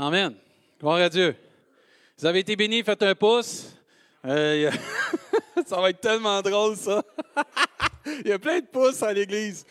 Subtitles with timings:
[0.00, 0.32] Amen.
[0.78, 1.34] Gloire à Dieu.
[2.16, 3.74] Vous avez été bénis, faites un pouce.
[4.24, 4.70] Euh,
[5.66, 7.02] ça va être tellement drôle, ça.
[8.06, 9.66] Il y a plein de pouces à l'Église.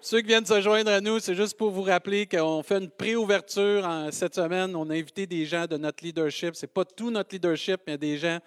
[0.00, 2.88] Ceux qui viennent se joindre à nous, c'est juste pour vous rappeler qu'on fait une
[2.88, 4.76] préouverture cette semaine.
[4.76, 6.54] On a invité des gens de notre leadership.
[6.54, 8.38] Ce n'est pas tout notre leadership, mais des gens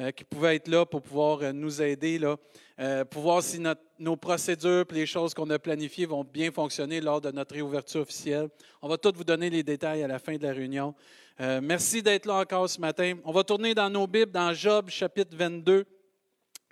[0.00, 2.36] euh, qui pouvaient être là pour pouvoir euh, nous aider, là,
[2.80, 3.62] euh, pour voir si
[3.98, 8.00] nos procédures et les choses qu'on a planifiées vont bien fonctionner lors de notre réouverture
[8.00, 8.48] officielle.
[8.82, 10.94] On va tous vous donner les détails à la fin de la réunion.
[11.38, 13.14] merci d'être là encore ce matin.
[13.24, 15.84] On va tourner dans nos Bibles, dans Job chapitre 22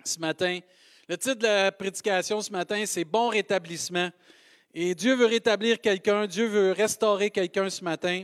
[0.03, 0.59] ce matin.
[1.07, 4.09] Le titre de la prédication ce matin, c'est Bon rétablissement.
[4.73, 8.23] Et Dieu veut rétablir quelqu'un, Dieu veut restaurer quelqu'un ce matin.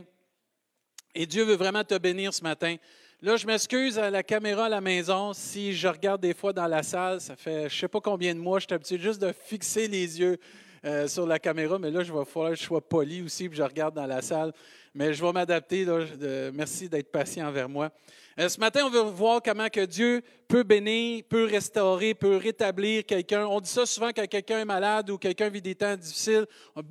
[1.14, 2.76] Et Dieu veut vraiment te bénir ce matin.
[3.22, 5.34] Là, je m'excuse à la caméra à la maison.
[5.34, 8.34] Si je regarde des fois dans la salle, ça fait je ne sais pas combien
[8.34, 10.38] de mois, je suis habitué juste de fixer les yeux
[10.86, 13.58] euh, sur la caméra, mais là, je vais falloir que je sois poli aussi, puis
[13.58, 14.54] je regarde dans la salle.
[14.94, 15.84] Mais je vais m'adapter.
[16.54, 17.90] Merci d'être patient envers moi.
[18.40, 23.04] Euh, ce matin, on veut voir comment que Dieu peut bénir, peut restaurer, peut rétablir
[23.04, 23.44] quelqu'un.
[23.44, 26.46] On dit ça souvent quand quelqu'un est malade ou quelqu'un vit des temps difficiles.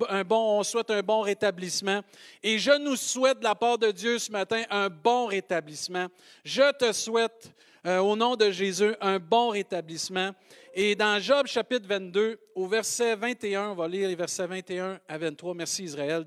[0.08, 2.02] Un bon, on souhaite un bon rétablissement.
[2.40, 6.06] Et je nous souhaite de la part de Dieu ce matin un bon rétablissement.
[6.44, 7.52] Je te souhaite
[7.86, 10.32] euh, au nom de Jésus un bon rétablissement.
[10.74, 15.18] Et dans Job chapitre 22, au verset 21, on va lire les versets 21 à
[15.18, 15.54] 23.
[15.54, 16.24] Merci Israël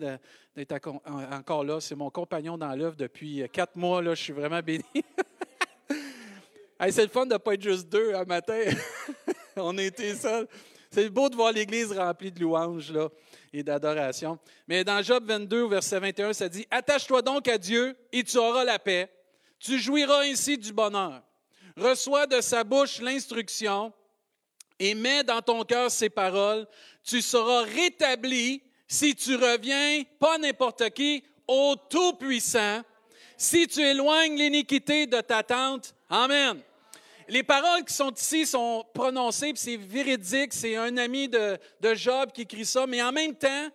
[0.55, 0.73] d'être
[1.31, 1.79] encore là.
[1.79, 4.01] C'est mon compagnon dans l'œuvre depuis quatre mois.
[4.01, 4.83] Là, je suis vraiment béni.
[6.89, 8.59] c'est le fun de ne pas être juste deux un matin.
[9.55, 10.47] on était seuls.
[10.91, 13.09] C'est beau de voir l'Église remplie de louanges là,
[13.51, 14.38] et d'adoration.
[14.67, 18.38] Mais dans Job 22, au verset 21, ça dit Attache-toi donc à Dieu et tu
[18.38, 19.09] auras la paix.
[19.57, 21.23] Tu jouiras ainsi du bonheur.
[21.77, 23.91] Reçois de sa bouche l'instruction
[24.79, 26.67] et mets dans ton cœur ses paroles.
[27.03, 32.81] Tu seras rétabli si tu reviens, pas n'importe qui, au Tout-Puissant,
[33.38, 35.95] si tu éloignes l'iniquité de ta tente.
[36.09, 36.61] Amen.
[37.28, 42.31] Les paroles qui sont ici sont prononcées, c'est véridique, c'est un ami de, de, Job
[42.34, 43.69] qui écrit ça, mais en même temps,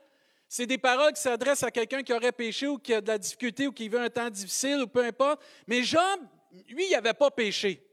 [0.49, 3.19] c'est des paroles qui s'adressent à quelqu'un qui aurait péché ou qui a de la
[3.19, 5.43] difficulté ou qui veut un temps difficile ou peu importe.
[5.67, 6.21] Mais Job,
[6.69, 7.88] lui, il n'avait pas péché.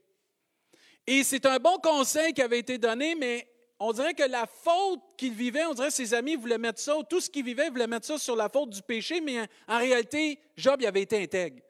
[1.08, 3.48] Et c'est un bon conseil qui avait été donné, mais
[3.80, 6.96] on dirait que la faute qu'il vivait, on dirait que ses amis voulaient mettre ça,
[7.10, 10.40] tout ce qu'il vivait, voulait mettre ça sur la faute du péché, mais en, réalité,
[10.56, 11.62] Job il avait été intègre.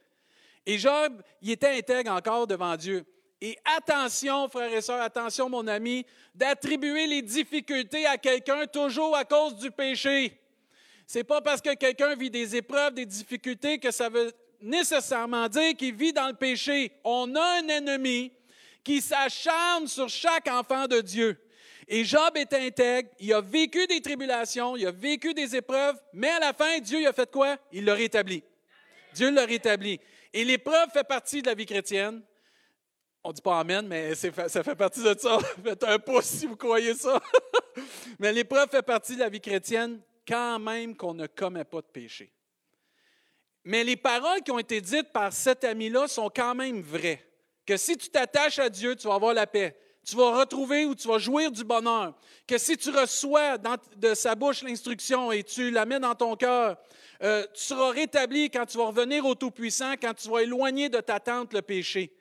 [0.65, 3.05] Et Job, il était intègre encore devant Dieu.
[3.41, 9.25] Et attention, frères et sœurs, attention, mon ami, d'attribuer les difficultés à quelqu'un toujours à
[9.25, 10.39] cause du péché.
[11.05, 14.31] C'est pas parce que quelqu'un vit des épreuves, des difficultés, que ça veut
[14.61, 16.93] nécessairement dire qu'il vit dans le péché.
[17.03, 18.31] On a un ennemi
[18.85, 21.37] qui s'acharne sur chaque enfant de Dieu.
[21.87, 26.29] Et Job est intègre, il a vécu des tribulations, il a vécu des épreuves, mais
[26.29, 27.57] à la fin, Dieu il a fait quoi?
[27.71, 28.43] Il l'a rétabli.
[29.13, 29.99] Dieu l'a rétabli.
[30.33, 32.21] Et l'épreuve fait partie de la vie chrétienne.
[33.23, 35.39] On ne dit pas Amen, mais ça fait partie de ça.
[35.63, 37.21] Faites un pouce si vous croyez ça.
[38.19, 41.87] mais l'épreuve fait partie de la vie chrétienne quand même qu'on ne commet pas de
[41.87, 42.31] péché.
[43.63, 47.25] Mais les paroles qui ont été dites par cet ami-là sont quand même vraies.
[47.65, 50.93] Que si tu t'attaches à Dieu, tu vas avoir la paix tu vas retrouver ou
[50.93, 52.13] tu vas jouir du bonheur.
[52.47, 56.77] Que si tu reçois de sa bouche l'instruction et tu la mets dans ton cœur,
[57.23, 60.99] euh, tu seras rétabli quand tu vas revenir au Tout-Puissant, quand tu vas éloigner de
[60.99, 62.15] ta tente le péché.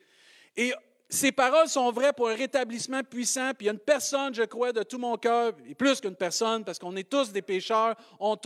[0.56, 0.72] Et
[1.10, 3.52] ces paroles sont vraies pour un rétablissement puissant.
[3.56, 6.16] Puis il y a une personne, je crois, de tout mon cœur, et plus qu'une
[6.16, 8.36] personne, parce qu'on est tous des pécheurs, on,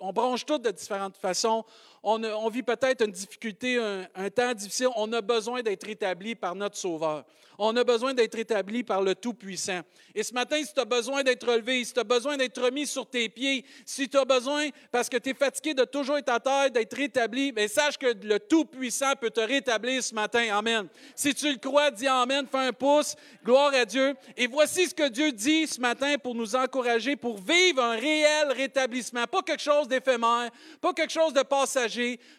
[0.00, 1.64] on, bronche tous de différentes façons.
[2.02, 3.78] On, vit peut-être une difficulté,
[4.14, 4.88] un, temps difficile.
[4.96, 7.24] On a besoin d'être rétabli par notre Sauveur.
[7.60, 9.80] On a besoin d'être rétabli par le Tout-Puissant.
[10.14, 12.86] Et ce matin, si tu as besoin d'être relevé, si tu as besoin d'être remis
[12.86, 16.28] sur tes pieds, si tu as besoin, parce que tu es fatigué de toujours être
[16.28, 20.46] à terre, d'être rétabli, bien, sache que le Tout-Puissant peut te rétablir ce matin.
[20.56, 20.86] Amen.
[21.16, 23.16] Si tu le crois, dis Amen, fais un pouce.
[23.44, 24.14] Gloire à Dieu.
[24.36, 28.52] Et voici ce que Dieu dit ce matin pour nous encourager, pour vivre un réel
[28.52, 29.24] rétablissement.
[29.26, 31.87] Pas quelque chose d'éphémère, pas quelque chose de passager,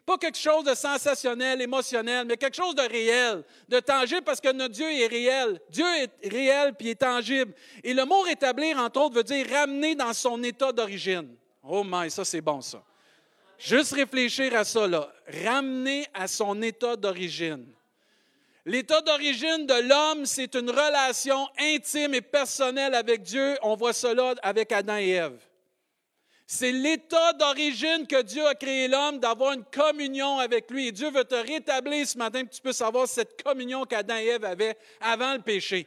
[0.05, 4.51] pas quelque chose de sensationnel, émotionnel, mais quelque chose de réel, de tangible, parce que
[4.51, 5.59] notre Dieu est réel.
[5.69, 7.53] Dieu est réel puis est tangible.
[7.83, 11.35] Et le mot rétablir, entre autres, veut dire ramener dans son état d'origine.
[11.63, 12.83] Oh my, ça c'est bon ça.
[13.57, 15.11] Juste réfléchir à ça, là.
[15.43, 17.65] Ramener à son état d'origine.
[18.65, 23.57] L'état d'origine de l'homme, c'est une relation intime et personnelle avec Dieu.
[23.61, 25.39] On voit cela avec Adam et Ève.
[26.51, 30.87] C'est l'état d'origine que Dieu a créé l'homme, d'avoir une communion avec lui.
[30.87, 34.29] Et Dieu veut te rétablir ce matin que tu puisses avoir cette communion qu'Adam et
[34.29, 35.85] Ève avaient avant le péché.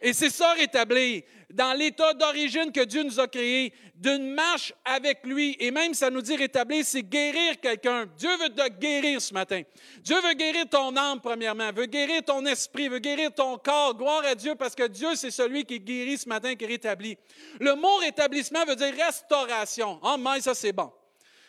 [0.00, 5.24] Et c'est ça rétablir dans l'état d'origine que Dieu nous a créé, d'une marche avec
[5.24, 5.56] lui.
[5.58, 8.06] Et même, ça nous dit rétablir, c'est guérir quelqu'un.
[8.16, 9.62] Dieu veut te guérir ce matin.
[10.00, 13.96] Dieu veut guérir ton âme, premièrement, veut guérir ton esprit, veut guérir ton corps.
[13.96, 17.16] Gloire à Dieu, parce que Dieu, c'est celui qui guérit ce matin, qui rétablit.
[17.60, 19.98] Le mot rétablissement veut dire restauration.
[20.02, 20.92] Oh, mais ça, c'est bon.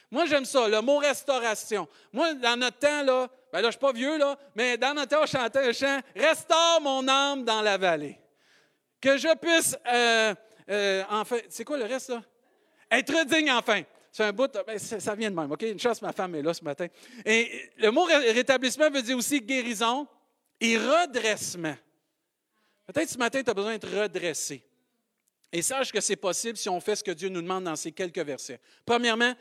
[0.09, 1.87] Moi, j'aime ça, le mot restauration.
[2.11, 5.09] Moi, dans notre temps, là, ben là, je suis pas vieux, là, mais dans notre
[5.09, 8.17] temps, on chantait un chant Restaure mon âme dans la vallée.
[9.01, 10.35] Que je puisse, euh,
[10.69, 12.21] euh, enfin, c'est quoi le reste, là?
[12.91, 13.83] Être digne, enfin.
[14.11, 15.61] C'est un bout, ben, ça vient de même, OK?
[15.61, 16.87] Une chance, ma femme est là ce matin.
[17.23, 20.07] Et le mot rétablissement veut dire aussi guérison
[20.59, 21.75] et redressement.
[22.87, 24.63] Peut-être ce matin, tu as besoin d'être redressé.
[25.51, 27.91] Et sache que c'est possible si on fait ce que Dieu nous demande dans ces
[27.91, 28.59] quelques versets.
[28.83, 29.33] Premièrement,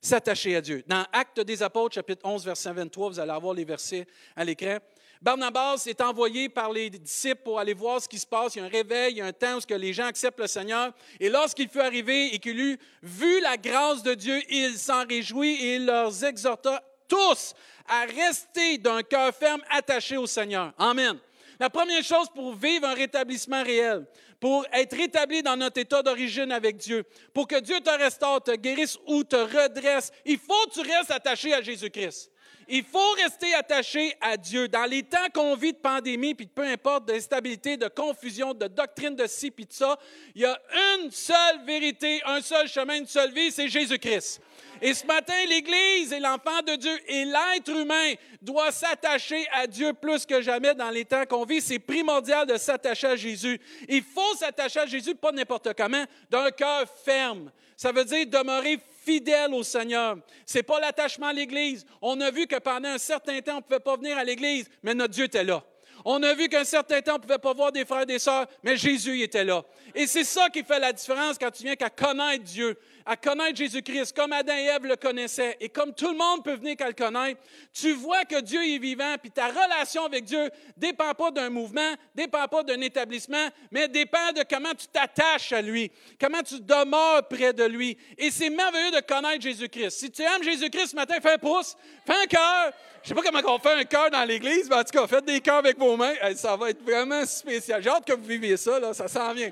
[0.00, 0.82] s'attacher à Dieu.
[0.86, 4.78] Dans Actes des Apôtres, chapitre 11, verset 23, vous allez avoir les versets à l'écran.
[5.22, 8.54] Barnabas est envoyé par les disciples pour aller voir ce qui se passe.
[8.54, 10.46] Il y a un réveil, il y a un temps où les gens acceptent le
[10.46, 10.94] Seigneur.
[11.18, 15.56] Et lorsqu'il fut arrivé et qu'il eut vu la grâce de Dieu, il s'en réjouit
[15.56, 17.54] et il leur exhorta tous
[17.86, 20.72] à rester d'un cœur ferme attaché au Seigneur.
[20.78, 21.18] Amen.
[21.58, 24.06] La première chose pour vivre un rétablissement réel,
[24.40, 28.56] pour être rétabli dans notre état d'origine avec Dieu, pour que Dieu te restaure, te
[28.56, 32.30] guérisse ou te redresse, il faut que tu restes attaché à Jésus-Christ.
[32.72, 34.68] Il faut rester attaché à Dieu.
[34.68, 39.16] Dans les temps qu'on vit de pandémie, puis peu importe, d'instabilité, de confusion, de doctrine
[39.16, 39.98] de ci, puis de ça,
[40.36, 40.56] il y a
[40.96, 44.40] une seule vérité, un seul chemin, une seule vie, c'est Jésus-Christ.
[44.80, 49.92] Et ce matin, l'Église et l'enfant de Dieu et l'être humain doit s'attacher à Dieu
[49.92, 51.60] plus que jamais dans les temps qu'on vit.
[51.60, 53.60] C'est primordial de s'attacher à Jésus.
[53.88, 57.50] Il faut s'attacher à Jésus, pas n'importe comment, d'un cœur ferme.
[57.76, 58.78] Ça veut dire demeurer
[59.10, 60.16] fidèle au Seigneur.
[60.46, 61.84] Ce n'est pas l'attachement à l'Église.
[62.00, 64.68] On a vu que pendant un certain temps, on ne pouvait pas venir à l'Église,
[64.82, 65.64] mais notre Dieu était là.
[66.04, 68.18] On a vu qu'un certain temps, on ne pouvait pas voir des frères et des
[68.18, 69.64] sœurs, mais Jésus était là.
[69.94, 73.56] Et c'est ça qui fait la différence quand tu viens qu'à connaître Dieu à connaître
[73.56, 76.88] Jésus-Christ comme Adam et Ève le connaissaient et comme tout le monde peut venir qu'à
[76.88, 77.40] le connaître,
[77.72, 81.50] tu vois que Dieu est vivant, puis ta relation avec Dieu ne dépend pas d'un
[81.50, 86.42] mouvement, ne dépend pas d'un établissement, mais dépend de comment tu t'attaches à lui, comment
[86.42, 87.96] tu demeures près de lui.
[88.18, 89.90] Et c'est merveilleux de connaître Jésus-Christ.
[89.90, 91.76] Si tu aimes Jésus-Christ ce matin, fais un pouce,
[92.06, 92.72] fais un cœur.
[93.02, 95.06] Je ne sais pas comment on fait un cœur dans l'Église, mais en tout cas,
[95.06, 96.14] faites des cœurs avec vos mains.
[96.36, 97.82] Ça va être vraiment spécial.
[97.82, 99.50] J'ai hâte que vous viviez ça, là, ça s'en vient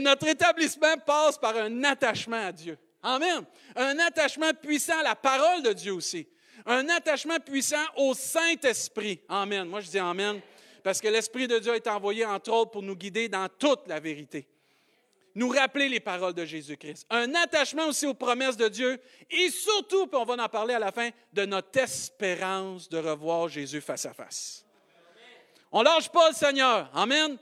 [0.00, 2.78] notre établissement passe par un attachement à Dieu.
[3.02, 3.44] Amen.
[3.76, 6.26] Un attachement puissant à la parole de Dieu aussi.
[6.66, 9.20] Un attachement puissant au Saint-Esprit.
[9.28, 9.68] Amen.
[9.68, 10.40] Moi, je dis Amen
[10.88, 14.00] parce que l'Esprit de Dieu est envoyé, entre autres, pour nous guider dans toute la
[14.00, 14.48] vérité.
[15.34, 17.06] Nous rappeler les paroles de Jésus-Christ.
[17.10, 18.98] Un attachement aussi aux promesses de Dieu
[19.30, 23.48] et surtout, puis on va en parler à la fin, de notre espérance de revoir
[23.48, 24.64] Jésus face à face.
[25.70, 26.90] On lâche pas le Seigneur.
[26.94, 27.36] Amen.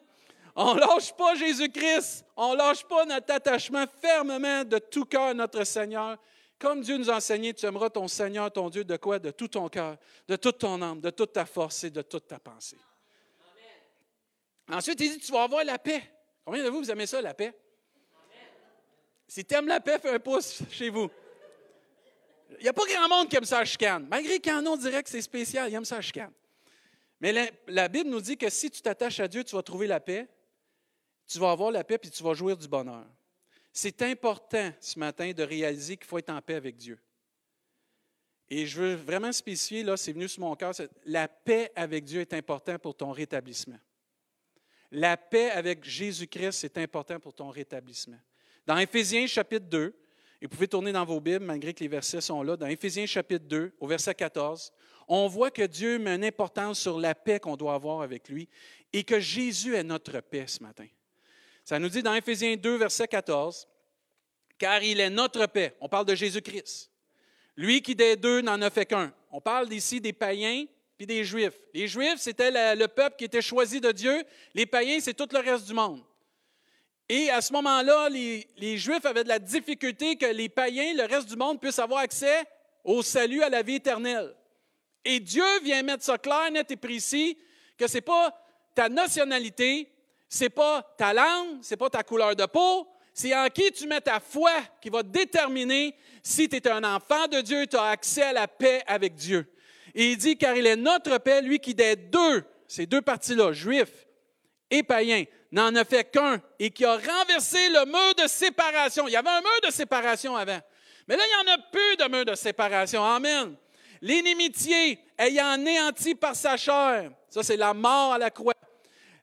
[0.59, 2.25] On ne lâche pas Jésus-Christ.
[2.35, 6.17] On ne lâche pas notre attachement fermement de tout cœur à notre Seigneur.
[6.59, 9.19] Comme Dieu nous a enseigné, tu aimeras ton Seigneur, ton Dieu, de quoi?
[9.19, 12.27] De tout ton cœur, de toute ton âme, de toute ta force et de toute
[12.27, 12.79] ta pensée.
[14.73, 16.03] Ensuite, il dit, tu vas avoir la paix.
[16.43, 17.53] Combien de vous, vous aimez ça, la paix?
[19.29, 21.11] Si tu aimes la paix, fais un pouce chez vous.
[22.59, 24.07] Il n'y a pas grand monde qui aime ça à chicane.
[24.09, 26.33] Malgré qu'un nom dirait que c'est spécial, il aime ça à chicane.
[27.21, 29.87] Mais la, la Bible nous dit que si tu t'attaches à Dieu, tu vas trouver
[29.87, 30.29] la paix
[31.27, 33.07] tu vas avoir la paix et tu vas jouir du bonheur.
[33.73, 36.99] C'est important ce matin de réaliser qu'il faut être en paix avec Dieu.
[38.49, 40.73] Et je veux vraiment spécifier, là, c'est venu sur mon cœur,
[41.05, 43.79] la paix avec Dieu est important pour ton rétablissement.
[44.93, 48.19] La paix avec Jésus-Christ, c'est important pour ton rétablissement.
[48.65, 49.95] Dans Éphésiens chapitre 2,
[50.41, 53.07] et vous pouvez tourner dans vos Bibles malgré que les versets sont là, dans Éphésiens
[53.07, 54.73] chapitre 2, au verset 14,
[55.09, 58.49] on voit que Dieu met une importance sur la paix qu'on doit avoir avec lui
[58.93, 60.87] et que Jésus est notre paix ce matin.
[61.67, 63.67] Ça nous dit dans Éphésiens 2, verset 14,
[64.57, 65.75] car il est notre paix.
[65.81, 66.93] On parle de Jésus-Christ.
[67.57, 69.13] Lui qui des deux n'en a fait qu'un.
[69.33, 70.65] On parle ici des païens
[70.97, 71.59] puis des juifs.
[71.75, 74.23] Les juifs, c'était le peuple qui était choisi de Dieu.
[74.55, 76.05] Les païens, c'est tout le reste du monde.
[77.09, 81.05] Et à ce moment-là, les, les, Juifs avaient de la difficulté que les païens, le
[81.05, 82.45] reste du monde, puissent avoir accès
[82.85, 84.35] au salut, à la vie éternelle.
[85.05, 87.39] Et Dieu vient mettre ça clair, net et précis,
[87.77, 88.33] que ce n'est pas
[88.75, 89.89] ta nationalité,
[90.29, 94.01] c'est pas ta langue, c'est pas ta couleur de peau, c'est en qui tu mets
[94.01, 98.23] ta foi qui va déterminer si tu es un enfant de Dieu, tu as accès
[98.23, 99.51] à la paix avec Dieu.
[99.95, 103.53] Et il dit, car il est notre paix, lui qui des deux, ces deux parties-là,
[103.53, 104.07] juifs
[104.71, 109.09] et païens, n'en a fait qu'un et qui a renversé le mur de séparation.
[109.09, 110.61] Il y avait un mur de séparation avant.
[111.09, 113.03] Mais là, il n'y en a plus de mur de séparation.
[113.03, 113.57] Amen.
[114.03, 118.53] L'inimitié ayant anéanti par sa chair, ça c'est la mort à la croix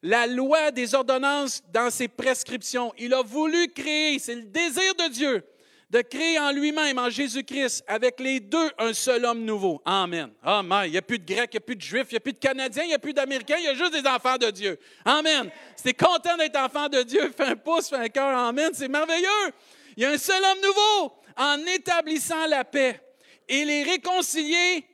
[0.04, 2.94] la loi des ordonnances dans ses prescriptions.
[2.98, 5.44] Il a voulu créer, c'est le désir de Dieu,
[5.90, 9.82] de créer en lui-même, en Jésus-Christ, avec les deux, un seul homme nouveau.
[9.86, 10.32] Amen.
[10.44, 10.84] Amen.
[10.86, 12.20] Il n'y a plus de Grecs, il n'y a plus de Juifs, il n'y a
[12.20, 14.52] plus de Canadiens, il n'y a plus d'Américains, il y a juste des enfants de
[14.52, 14.78] Dieu.
[15.06, 15.50] Amen.
[15.86, 18.38] Es content d'être enfant de Dieu, fais un pouce, fais un cœur.
[18.38, 18.72] Amen.
[18.74, 19.54] C'est merveilleux.
[19.96, 23.00] Il y a un seul homme nouveau en établissant la paix
[23.48, 24.86] et les réconcilier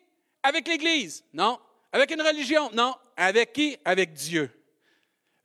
[0.44, 1.24] avec l'Église.
[1.34, 1.58] Non.
[1.92, 2.70] Avec une religion.
[2.74, 2.94] Non.
[3.18, 3.76] Avec qui?
[3.84, 4.52] Avec Dieu.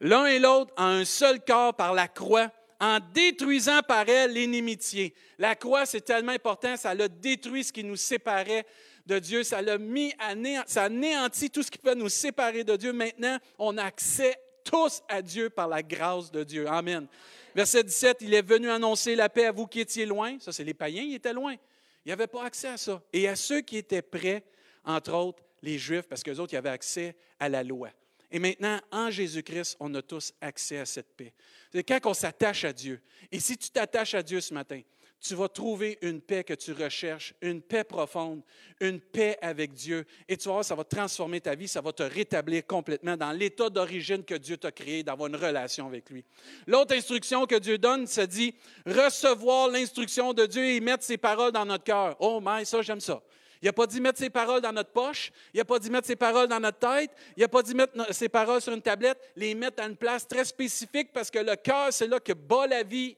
[0.04, 5.14] L'un et l'autre en un seul corps par la croix, en détruisant par elle l'inimitié.
[5.38, 8.66] La croix, c'est tellement important, ça l'a détruit ce qui nous séparait
[9.06, 10.34] de Dieu, ça l'a mis à
[10.66, 12.92] ça anéanti tout ce qui peut nous séparer de Dieu.
[12.92, 16.68] Maintenant, on a accès tous à Dieu par la grâce de Dieu.
[16.68, 17.06] Amen.
[17.54, 20.37] Verset 17, il est venu annoncer la paix à vous qui étiez loin.
[20.38, 21.54] Ça, c'est les païens, ils étaient loin.
[22.04, 23.00] Ils n'avaient pas accès à ça.
[23.14, 24.44] Et à ceux qui étaient prêts,
[24.84, 27.88] entre autres les Juifs, parce qu'eux autres, ils avaient accès à la loi.
[28.31, 31.33] Et maintenant, en Jésus-Christ, on a tous accès à cette paix.
[31.73, 33.00] C'est quand on s'attache à Dieu.
[33.31, 34.81] Et si tu t'attaches à Dieu ce matin,
[35.25, 38.43] tu vas trouver une paix que tu recherches, une paix profonde,
[38.81, 40.04] une paix avec Dieu.
[40.28, 43.33] Et tu vas voir, ça va transformer ta vie, ça va te rétablir complètement dans
[43.33, 46.25] l'état d'origine que Dieu t'a créé, d'avoir une relation avec lui.
[46.66, 48.54] L'autre instruction que Dieu donne, ça dit
[48.85, 52.16] recevoir l'instruction de Dieu et mettre ses paroles dans notre cœur.
[52.21, 53.23] Oh, my, ça, j'aime ça.
[53.64, 55.33] Il n'a pas dit mettre ses paroles dans notre poche.
[55.54, 57.11] Il n'a pas dit mettre ses paroles dans notre tête.
[57.35, 59.18] Il n'a pas dit mettre ses paroles sur une tablette.
[59.37, 62.66] Les mettre à une place très spécifique parce que le cœur, c'est là que bat
[62.66, 63.16] la vie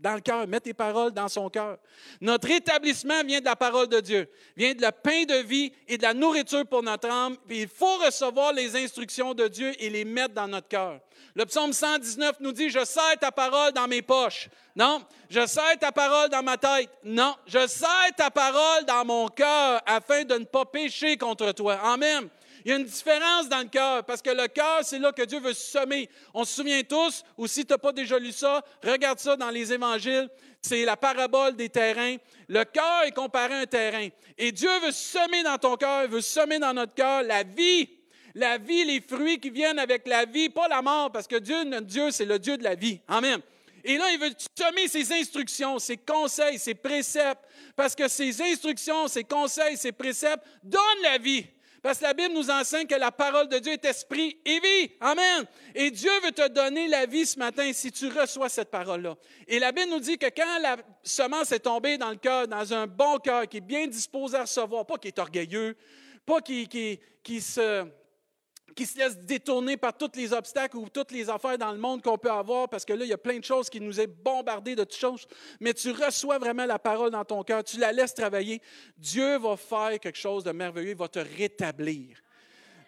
[0.00, 1.78] dans le cœur, mets tes paroles dans son cœur.
[2.20, 5.98] Notre établissement vient de la parole de Dieu, vient de la pain de vie et
[5.98, 7.36] de la nourriture pour notre âme.
[7.48, 11.00] Il faut recevoir les instructions de Dieu et les mettre dans notre cœur.
[11.34, 14.48] Le psaume 119 nous dit, je serre ta parole dans mes poches.
[14.74, 16.90] Non, je serre ta parole dans ma tête.
[17.04, 21.74] Non, je serre ta parole dans mon cœur afin de ne pas pécher contre toi.
[21.82, 22.28] Amen.
[22.64, 25.22] Il y a une différence dans le cœur, parce que le cœur, c'est là que
[25.22, 26.08] Dieu veut semer.
[26.34, 29.50] On se souvient tous, ou si tu n'as pas déjà lu ça, regarde ça dans
[29.50, 30.28] les évangiles,
[30.60, 32.16] c'est la parabole des terrains.
[32.48, 34.08] Le cœur est comparé à un terrain.
[34.36, 37.88] Et Dieu veut semer dans ton cœur, veut semer dans notre cœur la vie.
[38.34, 41.64] La vie, les fruits qui viennent avec la vie, pas la mort, parce que Dieu,
[41.64, 43.00] notre Dieu, c'est le Dieu de la vie.
[43.08, 43.40] Amen.
[43.82, 47.42] Et là, il veut semer ses instructions, ses conseils, ses préceptes,
[47.74, 51.46] parce que ses instructions, ses conseils, ses préceptes donnent la vie.
[51.82, 54.92] Parce que la Bible nous enseigne que la parole de Dieu est esprit et vie.
[55.00, 55.46] Amen.
[55.74, 59.16] Et Dieu veut te donner la vie ce matin si tu reçois cette parole-là.
[59.48, 62.72] Et la Bible nous dit que quand la semence est tombée dans le cœur, dans
[62.74, 65.76] un bon cœur qui est bien disposé à recevoir, pas qui est orgueilleux,
[66.26, 67.86] pas qui, qui, qui se
[68.74, 72.02] qui se laisse détourner par tous les obstacles ou toutes les affaires dans le monde
[72.02, 74.06] qu'on peut avoir, parce que là, il y a plein de choses qui nous est
[74.06, 75.26] bombardées de toutes choses,
[75.60, 78.60] mais tu reçois vraiment la parole dans ton cœur, tu la laisses travailler.
[78.96, 82.16] Dieu va faire quelque chose de merveilleux, il va te rétablir.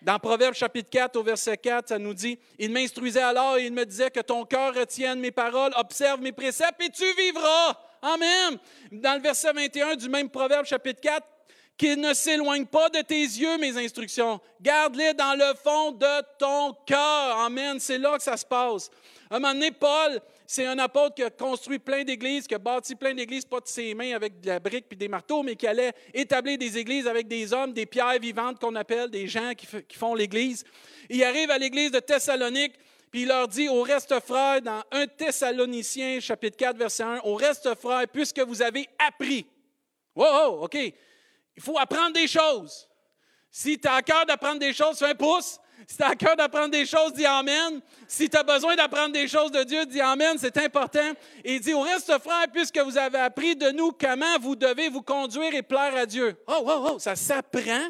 [0.03, 3.73] Dans Proverbe chapitre 4 au verset 4, ça nous dit, Il m'instruisait alors et il
[3.73, 7.79] me disait que ton cœur retienne mes paroles, observe mes préceptes et tu vivras.
[8.03, 8.59] Amen.
[8.91, 11.25] Dans le verset 21 du même Proverbe chapitre 4,
[11.83, 14.41] qu'il ne s'éloigne pas de tes yeux, mes instructions.
[14.61, 17.39] Garde-les dans le fond de ton cœur.
[17.41, 17.81] Amen.
[17.81, 18.89] C'est là que ça se passe.
[19.29, 22.59] À un moment donné, Paul, c'est un apôtre qui a construit plein d'églises, qui a
[22.59, 25.57] bâti plein d'églises, pas de ses mains avec de la brique puis des marteaux, mais
[25.57, 29.53] qui allait établir des églises avec des hommes, des pierres vivantes qu'on appelle, des gens
[29.55, 30.63] qui, font l'église.
[31.11, 32.75] Il arrive à l'église de Thessalonique,
[33.11, 37.35] puis il leur dit au reste frère, dans 1 Thessaloniciens, chapitre 4, verset 1, au
[37.35, 39.47] reste frère, puisque vous avez appris.
[40.15, 40.77] Wow, OK.
[41.57, 42.89] Il faut apprendre des choses.
[43.51, 45.59] Si tu as à cœur d'apprendre des choses, fais un pouce.
[45.87, 47.81] Si tu as à cœur d'apprendre des choses, dis Amen.
[48.09, 51.13] Si tu as besoin d'apprendre des choses de Dieu, dis Amen, c'est important.
[51.45, 54.89] Et il dit au reste, frère, puisque vous avez appris de nous comment vous devez
[54.89, 56.37] vous conduire et plaire à Dieu.
[56.47, 57.89] Oh, oh, oh, ça s'apprend.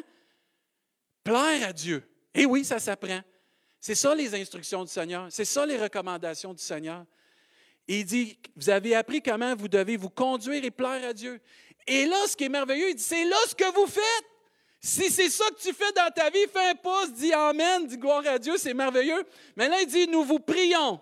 [1.23, 2.03] Plaire à Dieu.
[2.33, 3.21] Et oui, ça s'apprend.
[3.79, 5.27] C'est ça les instructions du Seigneur.
[5.29, 7.05] C'est ça les recommandations du Seigneur.
[7.87, 11.39] il dit, vous avez appris comment vous devez vous conduire et plaire à Dieu.
[11.87, 14.25] Et là, ce qui est merveilleux, il dit, c'est là ce que vous faites.
[14.79, 17.97] Si c'est ça que tu fais dans ta vie, fais un pouce, dis Amen, dis
[17.97, 19.23] gloire à Dieu, c'est merveilleux.
[19.55, 20.99] Mais là, il dit, nous vous prions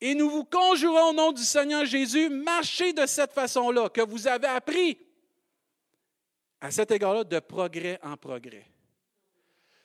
[0.00, 4.26] et nous vous conjurons au nom du Seigneur Jésus, marchez de cette façon-là, que vous
[4.26, 4.98] avez appris,
[6.60, 8.66] à cet égard-là, de progrès en progrès.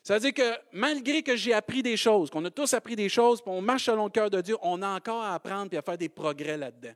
[0.04, 3.10] Ça veut dire que malgré que j'ai appris des choses, qu'on a tous appris des
[3.10, 5.78] choses, puis on marche selon le cœur de Dieu, on a encore à apprendre et
[5.78, 6.94] à faire des progrès là-dedans.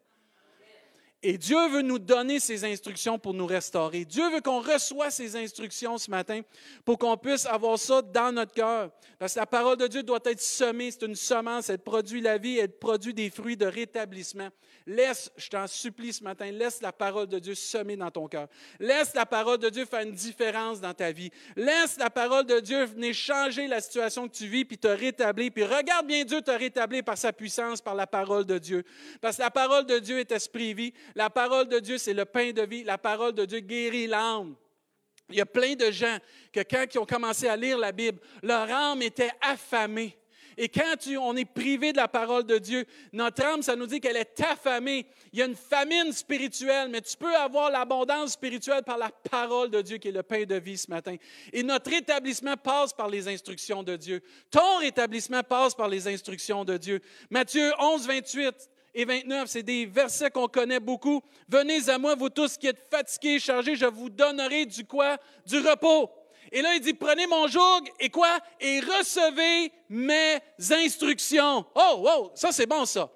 [1.22, 4.06] Et Dieu veut nous donner ses instructions pour nous restaurer.
[4.06, 6.42] Dieu veut qu'on reçoive ses instructions ce matin
[6.86, 8.90] pour qu'on puisse avoir ça dans notre cœur.
[9.18, 10.92] Parce que la parole de Dieu doit être semée.
[10.92, 11.70] C'est une semence.
[11.70, 12.58] Elle produit la vie.
[12.58, 14.50] Elle produit des fruits de rétablissement.
[14.90, 18.48] Laisse, je t'en supplie ce matin, laisse la parole de Dieu semer dans ton cœur.
[18.80, 21.30] Laisse la parole de Dieu faire une différence dans ta vie.
[21.56, 25.52] Laisse la parole de Dieu venir changer la situation que tu vis puis te rétablir.
[25.52, 28.84] Puis regarde bien Dieu te rétablir par sa puissance, par la parole de Dieu.
[29.22, 30.94] Parce que la parole de Dieu est esprit vie.
[31.16, 32.84] La parole de Dieu, c'est le pain de vie.
[32.84, 34.56] La parole de Dieu guérit l'âme.
[35.30, 36.18] Il y a plein de gens
[36.52, 40.16] que quand ils ont commencé à lire la Bible, leur âme était affamée.
[40.62, 44.02] Et quand on est privé de la parole de Dieu, notre âme, ça nous dit
[44.02, 45.06] qu'elle est affamée.
[45.32, 49.70] Il y a une famine spirituelle, mais tu peux avoir l'abondance spirituelle par la parole
[49.70, 51.16] de Dieu qui est le pain de vie ce matin.
[51.54, 54.22] Et notre rétablissement passe par les instructions de Dieu.
[54.52, 57.00] Ton rétablissement passe par les instructions de Dieu.
[57.30, 61.22] Matthieu 11, 28 et 29, c'est des versets qu'on connaît beaucoup.
[61.48, 65.18] Venez à moi, vous tous qui êtes fatigués et chargés, je vous donnerai du quoi?
[65.46, 66.10] Du repos.
[66.52, 68.40] Et là, il dit, prenez mon joug et quoi?
[68.60, 70.40] Et recevez mes
[70.72, 71.66] instructions.
[71.76, 73.12] Oh, wow, ça c'est bon ça.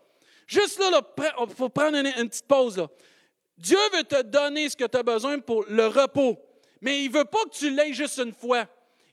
[0.45, 1.01] Juste là,
[1.41, 2.77] il faut prendre une, petite pause.
[2.77, 2.87] Là.
[3.57, 6.37] Dieu veut te donner ce que tu as besoin pour le repos.
[6.81, 8.65] Mais il ne veut pas que tu l'aies juste une fois.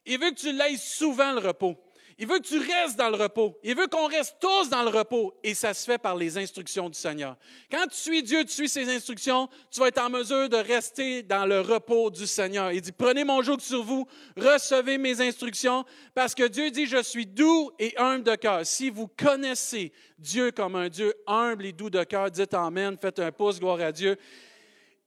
[0.05, 1.77] Il veut que tu l'aies souvent le repos.
[2.21, 3.59] Il veut que tu restes dans le repos.
[3.65, 5.33] Il veut qu'on reste tous dans le repos.
[5.43, 7.35] Et ça se fait par les instructions du Seigneur.
[7.71, 11.23] Quand tu suis Dieu, tu suis ses instructions, tu vas être en mesure de rester
[11.23, 12.73] dans le repos du Seigneur.
[12.73, 17.03] Il dit, prenez mon joug sur vous, recevez mes instructions, parce que Dieu dit, je
[17.03, 18.67] suis doux et humble de cœur.
[18.67, 23.19] Si vous connaissez Dieu comme un Dieu humble et doux de cœur, dites Amen, faites
[23.19, 24.19] un pouce, gloire à Dieu.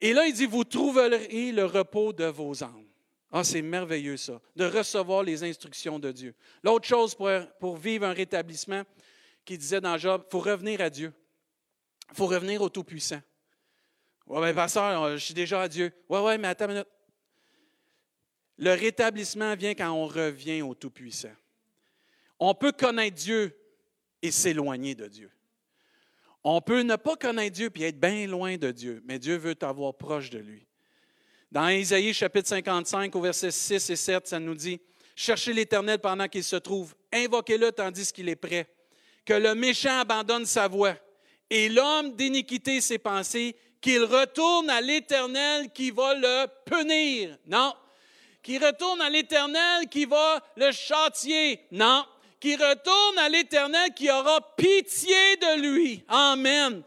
[0.01, 2.86] Et là, il dit, vous trouverez le repos de vos âmes.
[3.36, 6.36] Ah, c'est merveilleux ça, de recevoir les instructions de Dieu.
[6.62, 8.84] L'autre chose pour, vivre un rétablissement,
[9.44, 11.12] qui disait dans Job, il faut revenir à Dieu.
[12.12, 13.22] Il faut revenir au Tout-Puissant.
[14.28, 15.92] Oui, mais pasteur, je suis déjà à Dieu.
[16.08, 16.88] Oui, oui, mais attends une minute.
[18.60, 21.34] Le rétablissement vient quand on revient au Tout-Puissant.
[22.38, 23.58] On peut connaître Dieu
[24.22, 25.32] et s'éloigner de Dieu.
[26.44, 29.56] On peut ne pas connaître Dieu et être bien loin de Dieu, mais Dieu veut
[29.56, 30.68] t'avoir proche de lui.
[31.53, 34.81] Dans Isaïe chapitre 55 au verset 6 et 7, ça nous dit,
[35.15, 38.67] Cherchez l'Éternel pendant qu'il se trouve, invoquez-le tandis qu'il est prêt,
[39.24, 40.95] que le méchant abandonne sa voie
[41.51, 47.38] et l'homme d'iniquité ses pensées, qu'il retourne à l'Éternel qui va le punir.
[47.45, 47.75] Non.
[48.41, 51.60] Qu'il retourne à l'Éternel qui va le châtier.
[51.69, 52.04] Non.
[52.39, 56.04] Qu'il retourne à l'Éternel qui aura pitié de lui.
[56.08, 56.84] Amen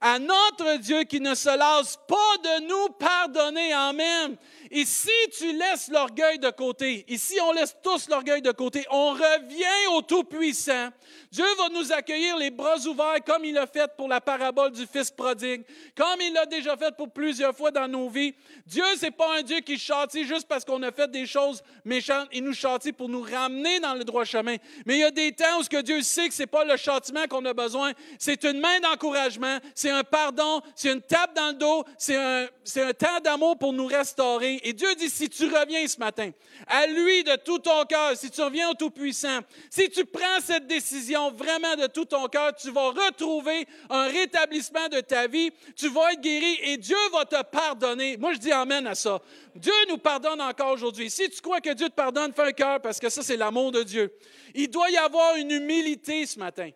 [0.00, 3.72] à notre Dieu qui ne se lasse pas de nous pardonner.
[3.72, 4.36] Amen.
[4.84, 9.86] Si tu laisses l'orgueil de côté, si on laisse tous l'orgueil de côté, on revient
[9.92, 10.90] au Tout-Puissant.
[11.36, 14.86] Dieu va nous accueillir les bras ouverts comme il l'a fait pour la parabole du
[14.86, 18.32] Fils prodigue, comme il l'a déjà fait pour plusieurs fois dans nos vies.
[18.64, 22.26] Dieu, c'est pas un Dieu qui châtie juste parce qu'on a fait des choses méchantes.
[22.32, 24.56] Il nous châtie pour nous ramener dans le droit chemin.
[24.86, 26.74] Mais il y a des temps où ce que Dieu sait que c'est pas le
[26.78, 31.48] châtiment qu'on a besoin, c'est une main d'encouragement, c'est un pardon, c'est une tape dans
[31.48, 34.58] le dos, c'est un, c'est un temps d'amour pour nous restaurer.
[34.64, 36.30] Et Dieu dit, si tu reviens ce matin,
[36.66, 40.66] à lui de tout ton cœur, si tu reviens au Tout-Puissant, si tu prends cette
[40.66, 45.88] décision vraiment de tout ton cœur, tu vas retrouver un rétablissement de ta vie, tu
[45.88, 48.16] vas être guéri et Dieu va te pardonner.
[48.16, 49.20] Moi, je dis Amen à ça.
[49.54, 51.10] Dieu nous pardonne encore aujourd'hui.
[51.10, 53.72] Si tu crois que Dieu te pardonne, fais un cœur parce que ça, c'est l'amour
[53.72, 54.12] de Dieu.
[54.54, 56.70] Il doit y avoir une humilité ce matin.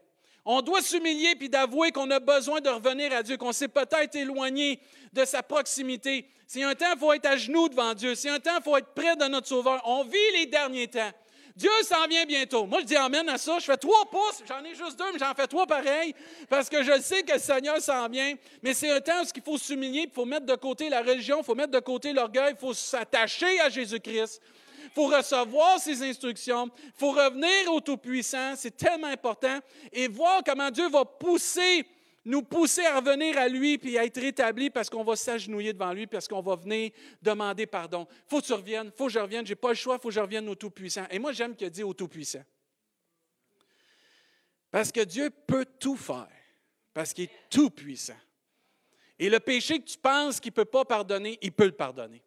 [0.45, 4.17] On doit s'humilier puis d'avouer qu'on a besoin de revenir à Dieu, qu'on s'est peut-être
[4.17, 4.81] éloigné
[5.13, 6.27] de sa proximité.
[6.47, 8.15] C'est un temps, il faut être à genoux devant Dieu.
[8.15, 9.81] C'est un temps, il faut être près de notre Sauveur.
[9.85, 11.11] On vit les derniers temps.
[11.57, 12.67] Dieu s'en vient bientôt.
[12.67, 13.59] Moi, je dis Amen à ça.
[13.59, 14.43] Je fais trois pouces.
[14.47, 16.15] J'en ai juste deux, mais j'en fais trois pareils
[16.49, 18.35] parce que je sais que le Seigneur s'en vient.
[18.63, 21.39] Mais c'est un temps où il faut s'humilier, il faut mettre de côté la religion,
[21.41, 24.41] il faut mettre de côté l'orgueil, il faut s'attacher à Jésus-Christ.
[24.85, 26.69] Il faut recevoir ses instructions.
[26.83, 28.55] Il faut revenir au Tout-Puissant.
[28.57, 29.59] C'est tellement important.
[29.93, 31.87] Et voir comment Dieu va pousser
[32.25, 35.93] nous pousser à revenir à lui puis à être rétabli parce qu'on va s'agenouiller devant
[35.93, 36.91] lui, parce qu'on va venir
[37.23, 38.07] demander pardon.
[38.27, 40.15] Faut que tu reviennes, faut que je revienne, je n'ai pas le choix, faut que
[40.15, 41.07] je revienne au Tout-Puissant.
[41.11, 42.45] Et moi, j'aime qu'il dit au Tout-Puissant.
[44.71, 46.29] Parce que Dieu peut tout faire,
[46.95, 48.19] parce qu'il est tout-puissant.
[49.19, 52.23] Et le péché que tu penses qu'il ne peut pas pardonner, il peut le pardonner.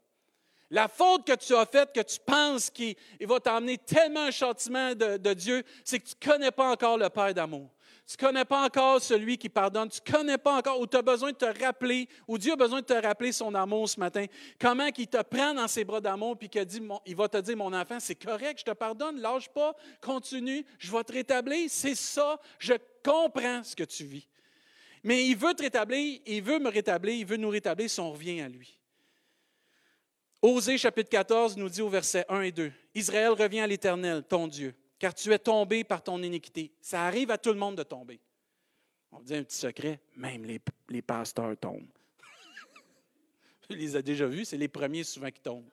[0.69, 4.93] La faute que tu as faite, que tu penses qu'il va t'emmener tellement un châtiment
[4.93, 7.69] de, de Dieu, c'est que tu ne connais pas encore le Père d'amour
[8.05, 10.97] tu ne connais pas encore celui qui pardonne, tu ne connais pas encore, ou tu
[10.97, 13.99] as besoin de te rappeler, ou Dieu a besoin de te rappeler son amour ce
[13.99, 14.25] matin,
[14.59, 16.67] comment il te prend dans ses bras d'amour, puis qu'il
[17.05, 20.91] il va te dire, mon enfant, c'est correct, je te pardonne, lâche pas, continue, je
[20.91, 24.27] vais te rétablir, c'est ça, je comprends ce que tu vis.
[25.03, 28.11] Mais il veut te rétablir, il veut me rétablir, il veut nous rétablir si on
[28.11, 28.79] revient à lui.
[30.41, 34.47] Osée chapitre 14 nous dit au verset 1 et 2, Israël revient à l'Éternel, ton
[34.47, 36.71] Dieu, car tu es tombé par ton iniquité.
[36.79, 38.21] Ça arrive à tout le monde de tomber.
[39.11, 41.91] On dit un petit secret, même les, les pasteurs tombent.
[43.69, 45.69] Je les ai déjà vus, c'est les premiers souvent qui tombent.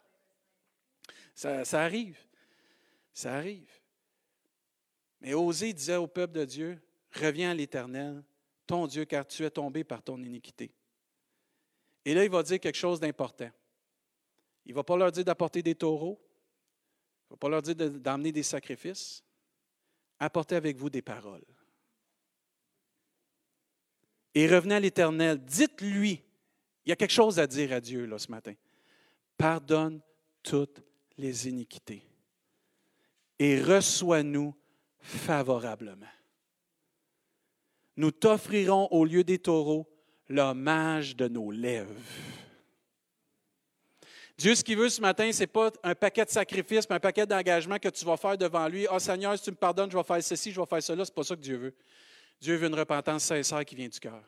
[1.32, 2.18] Ça, ça arrive.
[3.12, 3.70] Ça arrive.
[5.20, 6.82] Mais Osée disait au peuple de Dieu,
[7.14, 8.24] reviens à l'Éternel,
[8.66, 10.72] ton Dieu, car tu es tombé par ton iniquité.
[12.04, 13.52] Et là, il va dire quelque chose d'important.
[14.66, 16.20] Il ne va pas leur dire d'apporter des taureaux.
[17.30, 19.22] Ne va pas leur dire d'emmener des sacrifices.
[20.18, 21.44] Apportez avec vous des paroles.
[24.34, 25.38] Et revenez à l'Éternel.
[25.44, 26.22] Dites-lui.
[26.84, 28.54] Il y a quelque chose à dire à Dieu là, ce matin.
[29.36, 30.00] Pardonne
[30.42, 30.82] toutes
[31.16, 32.02] les iniquités
[33.38, 34.54] et reçois-nous
[34.98, 36.06] favorablement
[38.00, 39.86] nous t'offrirons au lieu des taureaux
[40.28, 41.92] l'hommage de nos lèvres.
[44.40, 47.00] Dieu, ce qu'il veut ce matin, ce n'est pas un paquet de sacrifices, mais un
[47.00, 48.86] paquet d'engagements que tu vas faire devant lui.
[48.86, 51.04] Ah, oh, Seigneur, si tu me pardonnes, je vais faire ceci, je vais faire cela.
[51.04, 51.74] Ce n'est pas ça que Dieu veut.
[52.40, 54.22] Dieu veut une repentance sincère qui vient du cœur.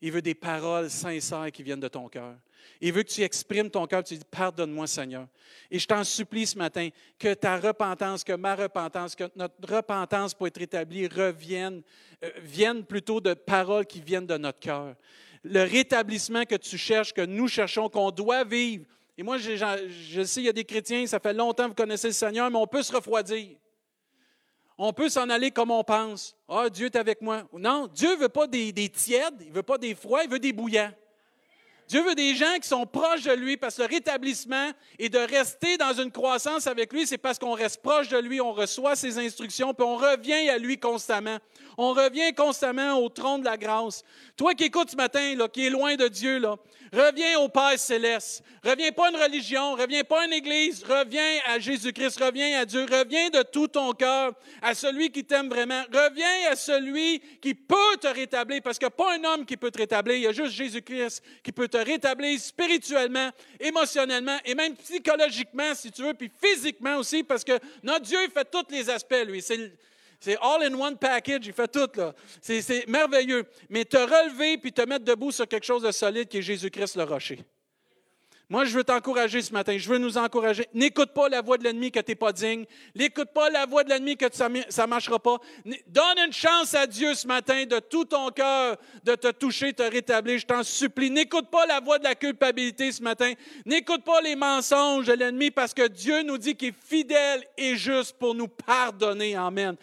[0.00, 2.36] Il veut des paroles sincères qui viennent de ton cœur.
[2.80, 5.26] Il veut que tu exprimes ton cœur, tu dis Pardonne-moi, Seigneur.
[5.72, 10.34] Et je t'en supplie ce matin que ta repentance, que ma repentance, que notre repentance
[10.34, 11.82] pour être établie revienne,
[12.22, 14.94] euh, vienne plutôt de paroles qui viennent de notre cœur.
[15.42, 18.84] Le rétablissement que tu cherches, que nous cherchons, qu'on doit vivre.
[19.16, 22.08] Et moi, je, sais, il y a des chrétiens, ça fait longtemps que vous connaissez
[22.08, 23.56] le Seigneur, mais on peut se refroidir.
[24.78, 26.34] On peut s'en aller comme on pense.
[26.48, 27.42] Ah, Dieu est avec moi.
[27.52, 30.30] Non, Dieu ne veut pas des, des tièdes, il ne veut pas des froids, il
[30.30, 30.92] veut des bouillants.
[31.90, 35.18] Dieu veut des gens qui sont proches de lui parce que le rétablissement et de
[35.18, 38.94] rester dans une croissance avec lui, c'est parce qu'on reste proche de lui, on reçoit
[38.94, 41.38] ses instructions, puis on revient à lui constamment.
[41.76, 44.04] On revient constamment au trône de la grâce.
[44.36, 46.56] Toi qui écoutes ce matin, là, qui est loin de Dieu, là,
[46.92, 48.44] reviens au Père céleste.
[48.62, 52.66] Reviens pas à une religion, reviens pas à une église, reviens à Jésus-Christ, reviens à
[52.66, 55.82] Dieu, reviens de tout ton cœur à celui qui t'aime vraiment.
[55.92, 59.56] Reviens à celui qui peut te rétablir, parce qu'il n'y a pas un homme qui
[59.56, 64.54] peut te rétablir, il y a juste Jésus-Christ qui peut te rétablir spirituellement, émotionnellement et
[64.54, 68.88] même psychologiquement, si tu veux, puis physiquement aussi, parce que notre Dieu fait tous les
[68.90, 69.42] aspects, lui.
[69.42, 72.14] C'est all in one package, il fait tout, là.
[72.42, 73.44] C'est merveilleux.
[73.68, 76.96] Mais te relever puis te mettre debout sur quelque chose de solide qui est Jésus-Christ
[76.96, 77.40] le rocher.
[78.50, 79.78] Moi, je veux t'encourager ce matin.
[79.78, 80.66] Je veux nous encourager.
[80.74, 82.64] N'écoute pas la voix de l'ennemi que tu n'es pas digne.
[82.96, 85.36] N'écoute pas la voix de l'ennemi que ça ne marchera pas.
[85.86, 89.84] Donne une chance à Dieu ce matin de tout ton cœur de te toucher, te
[89.84, 90.36] rétablir.
[90.36, 91.12] Je t'en supplie.
[91.12, 93.34] N'écoute pas la voix de la culpabilité ce matin.
[93.64, 97.76] N'écoute pas les mensonges de l'ennemi parce que Dieu nous dit qu'il est fidèle et
[97.76, 99.36] juste pour nous pardonner.
[99.36, 99.76] Amen.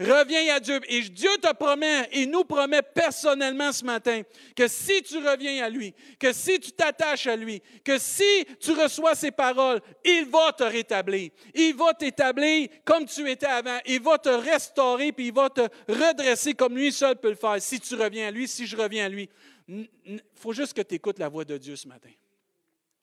[0.00, 0.80] Reviens à Dieu.
[0.88, 4.22] Et Dieu te promet et nous promet personnellement ce matin
[4.56, 8.13] que si tu reviens à lui, que si tu t'attaches à lui, que si
[8.60, 11.30] tu reçois ces paroles, il va te rétablir.
[11.54, 13.78] Il va t'établir comme tu étais avant.
[13.86, 17.60] Il va te restaurer, puis il va te redresser comme lui seul peut le faire.
[17.60, 19.28] Si tu reviens à lui, si je reviens à lui.
[19.68, 22.10] Il faut juste que tu écoutes la voix de Dieu ce matin.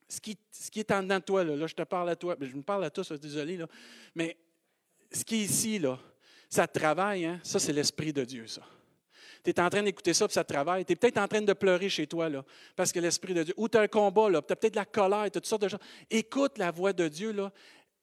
[0.07, 2.35] Ce qui, ce qui est en dedans de toi, là, je te parle à toi,
[2.39, 3.57] je me parle à suis désolé,
[4.13, 4.37] mais
[5.09, 5.97] ce qui est ici, là,
[6.49, 7.39] ça travaille, hein?
[7.43, 8.61] ça c'est l'Esprit de Dieu, ça
[9.43, 10.85] tu es en train d'écouter ça, puis ça travaille.
[10.85, 12.29] Tu es peut-être en train de pleurer chez toi,
[12.75, 14.85] parce que l'Esprit de Dieu, ou tu as un combat, tu as peut-être de la
[14.85, 15.79] colère, tu as toutes sortes de choses.
[16.09, 17.35] Écoute la voix de Dieu,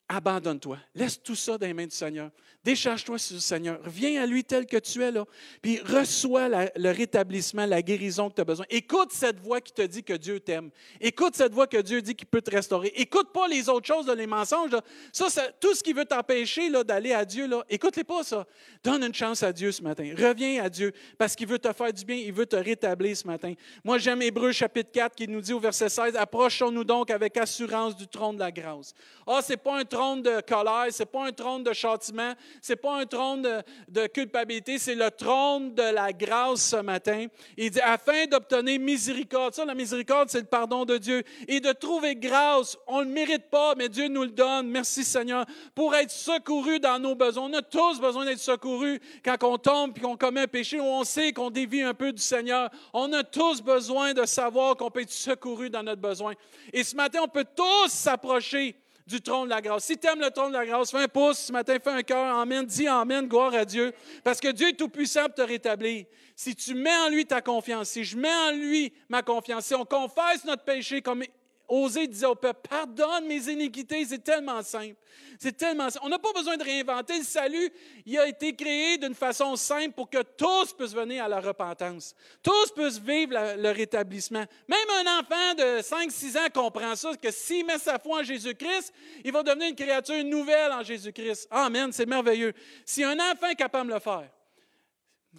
[0.09, 0.79] abandonne-toi.
[0.94, 2.31] Laisse tout ça dans les mains du Seigneur.
[2.64, 3.79] Décharge-toi sur le Seigneur.
[3.87, 5.25] Viens à lui tel que tu es là.
[5.62, 8.66] Puis reçois le rétablissement, la guérison que tu as besoin.
[8.71, 10.71] Écoute cette voix qui te dit que Dieu t'aime.
[11.01, 12.92] Écoute cette voix que Dieu dit qu'il peut te restaurer.
[12.97, 14.77] Écoute pas les autres choses, les mensonges.
[15.12, 15.29] Ça,
[15.61, 18.47] tout ce qui veut t'empêcher d'aller à Dieu, écoute-les pas ça.
[18.83, 20.12] Donne une chance à Dieu ce matin.
[20.16, 22.16] Reviens à Dieu parce qu'il veut te faire du bien.
[22.16, 23.55] Il veut te rétablir ce matin.
[23.85, 27.94] Moi, j'aime Hébreu chapitre 4 qui nous dit au verset 16, Approchons-nous donc avec assurance
[27.97, 28.94] du trône de la grâce.
[29.27, 32.32] Ah, c'est pas un trône de colère, c'est pas un trône de châtiment,
[32.62, 33.42] c'est pas un trône
[33.88, 37.26] de, culpabilité, c'est le trône de la grâce ce matin.
[37.56, 39.54] Il dit afin d'obtenir miséricorde.
[39.54, 42.76] Ça, la miséricorde, c'est le pardon de Dieu et de trouver grâce.
[42.87, 44.68] On ne le mérite pas, mais Dieu nous le donne.
[44.68, 47.50] Merci Seigneur pour être secouru dans nos besoins.
[47.50, 50.84] On a tous besoin d'être secourus quand on tombe puis qu'on commet un péché ou
[50.84, 52.70] on sait qu'on dévie un peu du Seigneur.
[52.92, 56.34] On a tous besoin de savoir qu'on peut être secouru dans notre besoin.
[56.72, 58.76] Et ce matin, on peut tous s'approcher
[59.09, 59.85] du trône de la grâce.
[59.85, 62.03] Si tu aimes le trône de la grâce, fais un pouce ce matin, fais un
[62.03, 63.92] cœur, Amen, dis Amen, gloire à Dieu,
[64.23, 66.05] parce que Dieu est tout-puissant pour te rétablir.
[66.37, 69.75] Si tu mets en lui ta confiance, si je mets en lui ma confiance, si
[69.75, 71.25] on confesse notre péché comme
[71.68, 74.96] Osée disait au peuple, pardonne mes iniquités, c'est tellement simple.
[75.38, 76.04] C'est tellement simple.
[76.07, 77.70] On n'a pas besoin de réinventer le salut.
[78.07, 82.14] Il a été créé d'une façon simple pour que tous puissent venir à la repentance.
[82.42, 84.44] Tous puissent vivre le rétablissement.
[84.66, 88.92] Même un enfant de 5-6 ans comprend ça, que s'il met sa foi en Jésus-Christ,
[89.24, 91.48] il va devenir une créature nouvelle en Jésus-Christ.
[91.50, 92.54] Amen, c'est merveilleux.
[92.87, 94.31] Si un enfant est capable de le faire,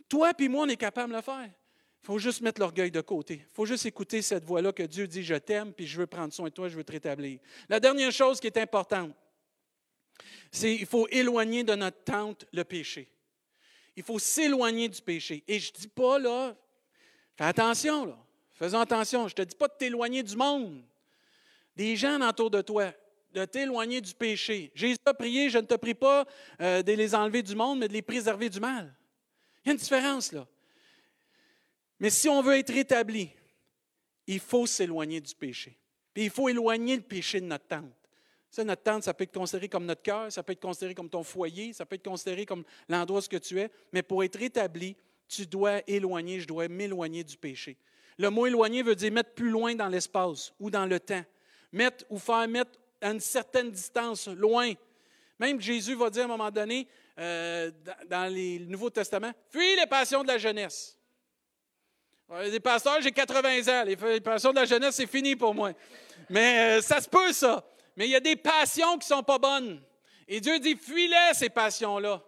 [0.07, 1.49] toi et moi, on est capable de le faire.
[2.01, 3.35] Il faut juste mettre l'orgueil de côté.
[3.35, 6.33] Il faut juste écouter cette voix-là que Dieu dit, je t'aime, puis je veux prendre
[6.33, 7.39] soin de toi, je veux te rétablir.
[7.67, 9.13] La dernière chose qui est importante,
[10.51, 13.11] c'est qu'il faut éloigner de notre tente le péché.
[13.95, 15.43] Il faut s'éloigner du péché.
[15.47, 16.55] Et je ne dis pas, là,
[17.35, 18.17] fais attention, là.
[18.53, 19.27] Faisons attention.
[19.27, 20.83] Je ne te dis pas de t'éloigner du monde,
[21.75, 22.91] des gens autour de toi,
[23.33, 24.71] de t'éloigner du péché.
[24.75, 26.25] Jésus a prié, je ne te prie pas
[26.59, 28.93] euh, de les enlever du monde, mais de les préserver du mal.
[29.63, 30.45] Il y a une différence, là.
[31.99, 33.29] Mais si on veut être rétabli,
[34.27, 35.77] il faut s'éloigner du péché.
[36.13, 37.93] Puis il faut éloigner le péché de notre tente.
[38.51, 41.09] Ça, notre tente, ça peut être considéré comme notre cœur, ça peut être considéré comme
[41.09, 43.69] ton foyer, ça peut être considéré comme l'endroit où tu es.
[43.93, 44.95] Mais pour être rétabli,
[45.27, 47.77] tu dois éloigner, je dois m'éloigner du péché.
[48.17, 51.23] Le mot éloigner veut dire mettre plus loin dans l'espace ou dans le temps.
[51.71, 54.73] Mettre ou faire mettre à une certaine distance, loin.
[55.39, 57.71] Même Jésus va dire à un moment donné, euh,
[58.07, 60.98] dans le Nouveau Testament, fuis les passions de la jeunesse.
[62.43, 63.83] Les pasteurs, j'ai 80 ans.
[63.85, 65.71] Les passions de la jeunesse, c'est fini pour moi.
[66.29, 67.65] Mais euh, ça se peut, ça.
[67.95, 69.81] Mais il y a des passions qui ne sont pas bonnes.
[70.27, 72.21] Et Dieu dit, fuis-les, ces passions-là.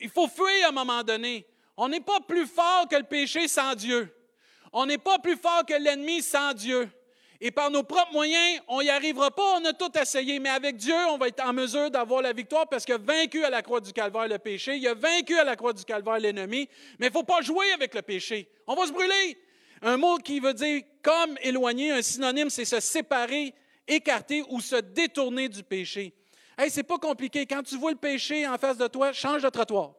[0.00, 1.46] Il faut fuir à un moment donné.
[1.76, 4.12] On n'est pas plus fort que le péché sans Dieu.
[4.72, 6.90] On n'est pas plus fort que l'ennemi sans Dieu.
[7.46, 10.38] Et par nos propres moyens, on n'y arrivera pas, on a tout essayé.
[10.38, 13.44] Mais avec Dieu, on va être en mesure d'avoir la victoire parce qu'il a vaincu
[13.44, 16.18] à la croix du calvaire le péché, il a vaincu à la croix du calvaire
[16.18, 16.66] l'ennemi.
[16.98, 18.48] Mais il ne faut pas jouer avec le péché.
[18.66, 19.38] On va se brûler.
[19.82, 23.52] Un mot qui veut dire comme éloigner, un synonyme, c'est se séparer,
[23.86, 26.14] écarter ou se détourner du péché.
[26.56, 27.44] Hey, c'est pas compliqué.
[27.44, 29.92] Quand tu vois le péché en face de toi, change de trottoir.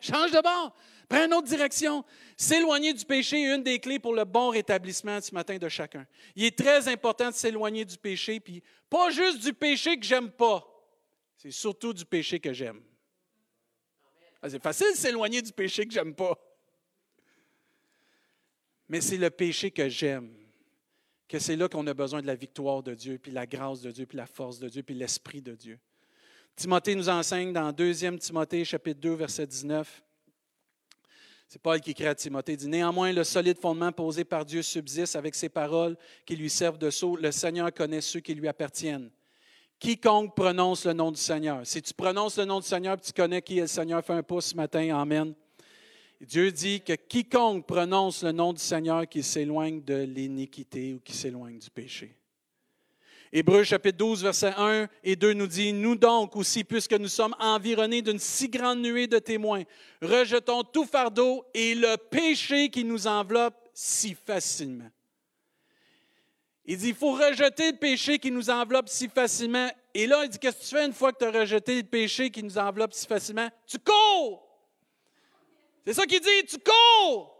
[0.00, 0.72] Change de bord.
[1.10, 2.04] Prends une autre direction.
[2.36, 6.06] S'éloigner du péché est une des clés pour le bon rétablissement ce matin de chacun.
[6.36, 10.30] Il est très important de s'éloigner du péché, puis pas juste du péché que j'aime
[10.30, 10.64] pas,
[11.36, 12.80] c'est surtout du péché que j'aime.
[14.40, 16.38] Ah, c'est facile de s'éloigner du péché que j'aime pas.
[18.88, 20.32] Mais c'est le péché que j'aime,
[21.26, 23.90] que c'est là qu'on a besoin de la victoire de Dieu, puis la grâce de
[23.90, 25.80] Dieu, puis la force de Dieu, puis l'Esprit de Dieu.
[26.54, 30.04] Timothée nous enseigne dans 2 Timothée chapitre 2, verset 19.
[31.52, 35.16] C'est Paul qui écrit à Timothée, dit Néanmoins, le solide fondement posé par Dieu subsiste
[35.16, 37.16] avec ses paroles qui lui servent de sceau.
[37.16, 39.10] Le Seigneur connaît ceux qui lui appartiennent.
[39.80, 41.66] Quiconque prononce le nom du Seigneur.
[41.66, 44.22] Si tu prononces le nom du Seigneur tu connais qui est le Seigneur, fais un
[44.22, 44.96] pouce ce matin.
[44.96, 45.34] Amen.
[46.20, 51.16] Dieu dit que quiconque prononce le nom du Seigneur, qui s'éloigne de l'iniquité ou qui
[51.16, 52.14] s'éloigne du péché.
[53.32, 57.36] Hébreu chapitre 12, verset 1 et 2 nous dit, Nous donc aussi, puisque nous sommes
[57.38, 59.62] environnés d'une si grande nuée de témoins,
[60.02, 64.90] rejetons tout fardeau et le péché qui nous enveloppe si facilement.
[66.64, 69.70] Il dit, il faut rejeter le péché qui nous enveloppe si facilement.
[69.94, 71.84] Et là, il dit, qu'est-ce que tu fais une fois que tu as rejeté le
[71.84, 73.48] péché qui nous enveloppe si facilement?
[73.64, 74.44] Tu cours!
[75.86, 77.36] C'est ça qu'il dit, tu cours!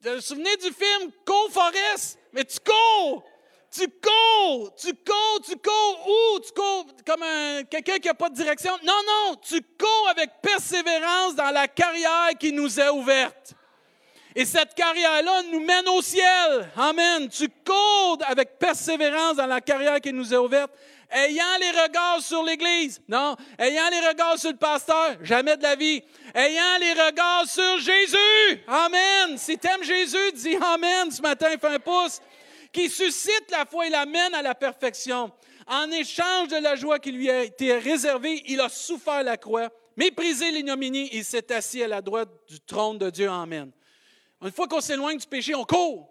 [0.00, 2.18] Vous vous souvenez du film Cours Forest?
[2.32, 3.22] Mais tu cours!
[3.74, 6.40] Tu cours, tu cours, tu cours où?
[6.40, 7.24] Tu cours comme
[7.70, 8.72] quelqu'un qui n'a pas de direction?
[8.84, 13.54] Non, non, tu cours avec persévérance dans la carrière qui nous est ouverte.
[14.34, 16.70] Et cette carrière-là nous mène au ciel.
[16.76, 17.30] Amen.
[17.30, 20.70] Tu cours avec persévérance dans la carrière qui nous est ouverte,
[21.10, 23.00] ayant les regards sur l'Église.
[23.08, 26.02] Non, ayant les regards sur le pasteur, jamais de la vie.
[26.34, 28.64] Ayant les regards sur Jésus.
[28.68, 29.38] Amen.
[29.38, 32.20] Si tu aimes Jésus, dis Amen ce matin, fais un pouce
[32.72, 35.30] qui suscite la foi et l'amène à la perfection.
[35.66, 39.70] En échange de la joie qui lui a été réservée, il a souffert la croix,
[39.96, 43.28] méprisé l'ignominie et s'est assis à la droite du trône de Dieu.
[43.28, 43.70] Amen.
[44.40, 46.08] Une fois qu'on s'éloigne du péché, on court.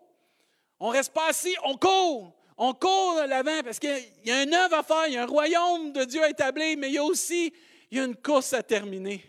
[0.79, 2.33] On ne reste pas assis, on court.
[2.57, 5.23] On court de l'avant parce qu'il y a une œuvre à faire, il y a
[5.23, 7.51] un royaume de Dieu à établir, mais il y a aussi
[7.91, 9.23] il y une course à terminer.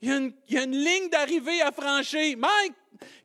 [0.00, 2.36] Il y a une, il une ligne d'arrivée à franchir.
[2.38, 2.74] Mike,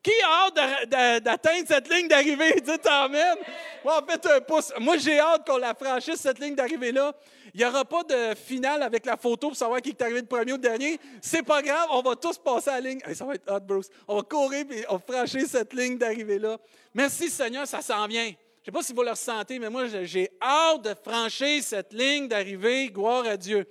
[0.01, 2.53] qui a hâte d'atteindre cette ligne d'arrivée?
[2.65, 3.37] Dites Amen.
[3.83, 4.73] Moi, en fait, un pouce.
[4.79, 7.13] Moi, j'ai hâte qu'on la franchisse, cette ligne d'arrivée-là.
[7.53, 10.27] Il n'y aura pas de finale avec la photo pour savoir qui est arrivé le
[10.27, 10.99] premier ou le dernier.
[11.21, 12.99] C'est pas grave, on va tous passer à la ligne.
[13.13, 13.89] ça va être hot, Bruce.
[14.07, 16.57] On va courir et on va franchir cette ligne d'arrivée-là.
[16.93, 18.25] Merci, Seigneur, ça s'en vient.
[18.25, 21.93] Je ne sais pas si vous le ressentez, mais moi, j'ai hâte de franchir cette
[21.93, 22.89] ligne d'arrivée.
[22.89, 23.67] Gloire à Dieu.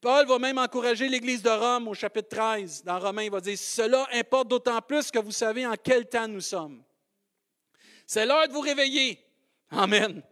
[0.00, 2.84] Paul va même encourager l'Église de Rome au chapitre 13.
[2.84, 6.28] Dans Romains, il va dire, Cela importe d'autant plus que vous savez en quel temps
[6.28, 6.82] nous sommes.
[8.06, 9.18] C'est l'heure de vous réveiller.
[9.70, 10.22] Amen.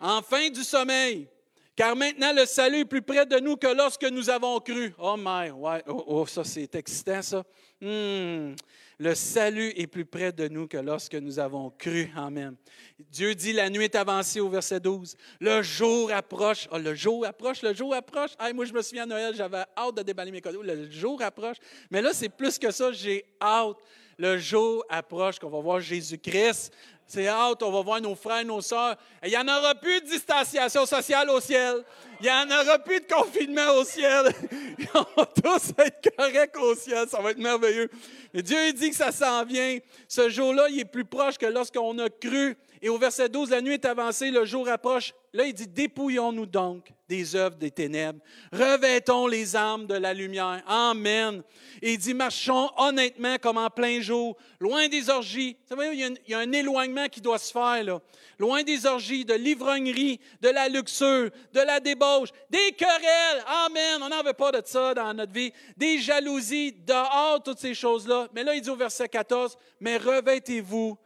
[0.00, 1.28] Enfin du sommeil.
[1.76, 4.94] Car maintenant, le salut est plus près de nous que lorsque nous avons cru.
[4.98, 7.44] Oh, my, ouais, oh, oh ça, c'est excitant, ça.
[7.82, 8.54] Hmm.
[8.98, 12.10] Le salut est plus près de nous que lorsque nous avons cru.
[12.16, 12.56] Amen.
[12.98, 15.14] Dieu dit, la nuit est avancée au verset 12.
[15.38, 16.66] Le jour approche.
[16.72, 18.30] Oh, le jour approche, le jour approche.
[18.54, 20.62] moi, je me souviens à Noël, j'avais hâte de déballer mes cadeaux.
[20.62, 21.58] Le jour approche.
[21.90, 22.90] Mais là, c'est plus que ça.
[22.90, 23.76] J'ai hâte.
[24.18, 26.72] Le jour approche qu'on va voir Jésus-Christ.
[27.06, 28.96] C'est hâte, on va voir nos frères, nos sœurs.
[29.22, 31.84] Il n'y en aura plus de distanciation sociale au ciel.
[32.20, 34.32] Il n'y en aura plus de confinement au ciel.
[34.78, 35.04] Ils vont
[35.42, 37.06] tous être corrects au ciel.
[37.08, 37.90] Ça va être merveilleux.
[38.32, 39.78] Mais Dieu dit que ça s'en vient.
[40.08, 42.56] Ce jour-là, il est plus proche que lorsqu'on a cru.
[42.80, 45.12] Et au verset 12, la nuit est avancée, le jour approche.
[45.36, 48.20] Là, il dit, dépouillons-nous donc des œuvres des ténèbres.
[48.52, 50.62] Revêtons les armes de la lumière.
[50.66, 51.42] Amen.
[51.82, 55.58] Et il dit, marchons honnêtement comme en plein jour, loin des orgies.
[55.68, 58.00] Vous savez, il y, a un, éloignement qui doit se faire, là.
[58.38, 63.44] Loin des orgies, de l'ivrognerie, de la luxure, de la débauche, des querelles.
[63.66, 64.02] Amen.
[64.02, 65.52] On n'en veut pas de ça dans notre vie.
[65.76, 68.28] Des jalousies, dehors, toutes ces choses-là.
[68.34, 70.96] Mais là, il dit au verset 14, mais revêtez-vous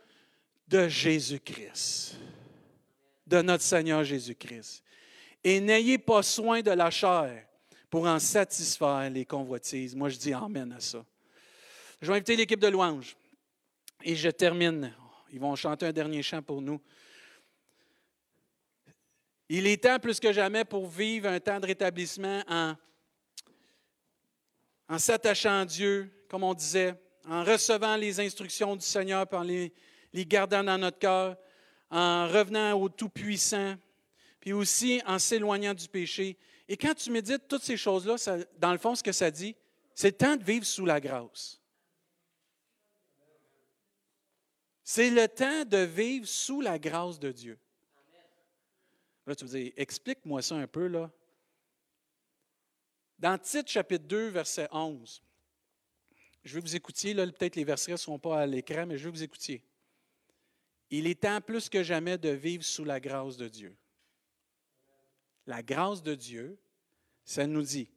[0.69, 2.15] de Jésus-Christ,
[3.31, 4.83] de notre Seigneur Jésus-Christ.
[5.45, 7.47] Et n'ayez pas soin de la chair
[7.89, 9.95] pour en satisfaire les convoitises.
[9.95, 11.05] Moi, je dis Amen à ça.
[12.03, 13.17] Je vais inviter l'équipe de louange.
[14.03, 14.93] Et je termine.
[15.33, 16.81] Ils vont chanter un dernier chant pour nous.
[19.49, 22.75] Il est temps plus que jamais pour vivre un temps de rétablissement en,
[24.89, 26.95] en s'attachant à Dieu, comme on disait,
[27.29, 29.73] en recevant les instructions du Seigneur, par les,
[30.13, 31.37] les gardant dans notre cœur,
[31.91, 33.77] en revenant au Tout-Puissant,
[34.41, 36.39] puis aussi en s'éloignant du péché.
[36.69, 38.17] Et quand tu médites toutes ces choses-là,
[38.59, 39.57] dans le fond, ce que ça dit,
[39.95, 41.61] c'est le temps de vivre sous la grâce.
[44.83, 47.59] C'est le temps de vivre sous la grâce de Dieu.
[49.27, 51.11] Là, tu vas dire, explique-moi ça un peu, là.
[53.19, 55.23] Dans Tite, chapitre 2, verset 11,
[56.43, 59.05] je vais vous écouter, là, peut-être les versets ne sont pas à l'écran, mais je
[59.05, 59.63] vais vous écouter.
[60.91, 63.77] Il est temps plus que jamais de vivre sous la grâce de Dieu.
[65.47, 66.59] La grâce de Dieu,
[67.25, 67.89] ça nous dit,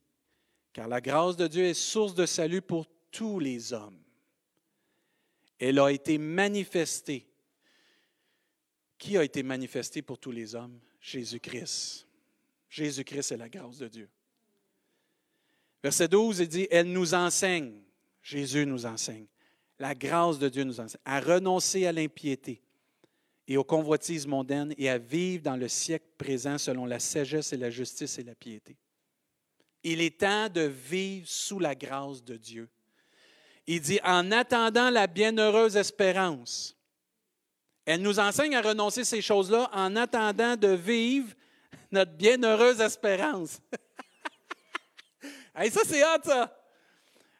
[0.73, 4.01] car la grâce de Dieu est source de salut pour tous les hommes.
[5.59, 7.27] Elle a été manifestée.
[8.97, 10.79] Qui a été manifestée pour tous les hommes?
[10.99, 12.07] Jésus-Christ.
[12.69, 14.09] Jésus-Christ est la grâce de Dieu.
[15.83, 17.73] Verset 12, il dit, elle nous enseigne,
[18.21, 19.27] Jésus nous enseigne,
[19.77, 22.62] la grâce de Dieu nous enseigne, à renoncer à l'impiété,
[23.47, 27.57] et aux convoitises mondaines et à vivre dans le siècle présent selon la sagesse et
[27.57, 28.77] la justice et la piété.
[29.83, 32.69] Il est temps de vivre sous la grâce de Dieu.
[33.67, 36.77] Il dit, en attendant la bienheureuse espérance,
[37.85, 41.33] elle nous enseigne à renoncer ces choses-là en attendant de vivre
[41.91, 43.59] notre bienheureuse espérance.
[45.55, 46.62] hey, ça, c'est hâte, ça!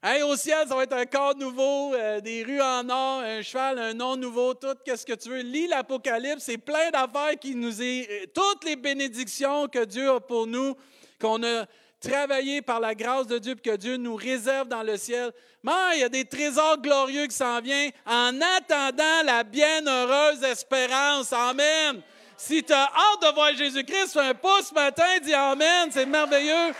[0.05, 3.41] Hey, au ciel, ça va être un corps nouveau, euh, des rues en or, un
[3.41, 5.39] cheval, un nom nouveau, tout, qu'est-ce que tu veux.
[5.39, 8.09] Lis l'Apocalypse, c'est plein d'affaires qui nous est.
[8.11, 10.75] Euh, toutes les bénédictions que Dieu a pour nous,
[11.21, 11.65] qu'on a
[12.01, 15.31] travaillé par la grâce de Dieu, que Dieu nous réserve dans le ciel.
[15.63, 21.31] Mais il y a des trésors glorieux qui s'en viennent en attendant la bienheureuse espérance.
[21.31, 22.01] Amen.
[22.35, 26.05] Si tu as hâte de voir Jésus-Christ, fais un pouce ce matin, dis Amen, c'est
[26.05, 26.73] merveilleux.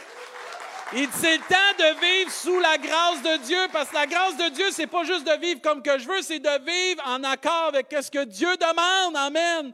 [0.96, 4.38] Il c'est le temps de vivre sous la grâce de Dieu, parce que la grâce
[4.38, 7.24] de Dieu, c'est pas juste de vivre comme que je veux, c'est de vivre en
[7.24, 9.16] accord avec ce que Dieu demande.
[9.16, 9.74] Amen.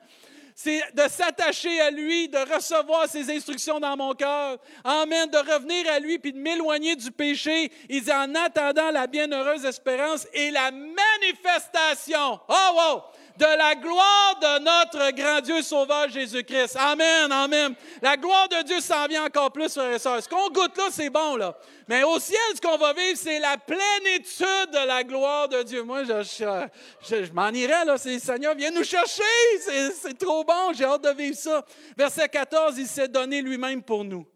[0.55, 4.57] C'est de s'attacher à lui, de recevoir ses instructions dans mon cœur.
[4.85, 5.29] Amen.
[5.29, 7.69] De revenir à lui puis de m'éloigner du péché.
[7.89, 12.39] Il dit en attendant la bienheureuse espérance et la manifestation.
[12.47, 13.01] Oh, wow!
[13.39, 16.75] De la gloire de notre grand Dieu sauveur Jésus-Christ.
[16.75, 17.73] Amen, amen.
[18.01, 20.21] La gloire de Dieu s'en vient encore plus, frères et sœurs.
[20.21, 21.57] Ce qu'on goûte là, c'est bon, là.
[21.87, 25.83] Mais au ciel, ce qu'on va vivre, c'est la plénitude de la gloire de Dieu.
[25.83, 27.97] Moi, je, je, m'en irais, là.
[27.97, 29.23] C'est, Seigneur, viens nous chercher.
[29.61, 30.73] C'est, c'est trop bon.
[30.73, 31.63] J'ai hâte de vivre ça.
[31.97, 34.27] Verset 14, il s'est donné lui-même pour nous,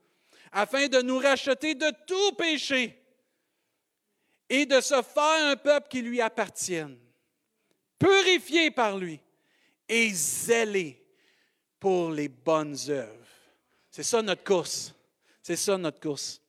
[0.50, 2.98] afin de nous racheter de tout péché
[4.48, 7.03] et de se faire un peuple qui lui appartienne
[8.04, 9.20] purifié par lui
[9.88, 11.02] et zélé
[11.80, 13.28] pour les bonnes œuvres.
[13.90, 14.94] C'est ça notre course.
[15.42, 16.42] C'est ça notre course.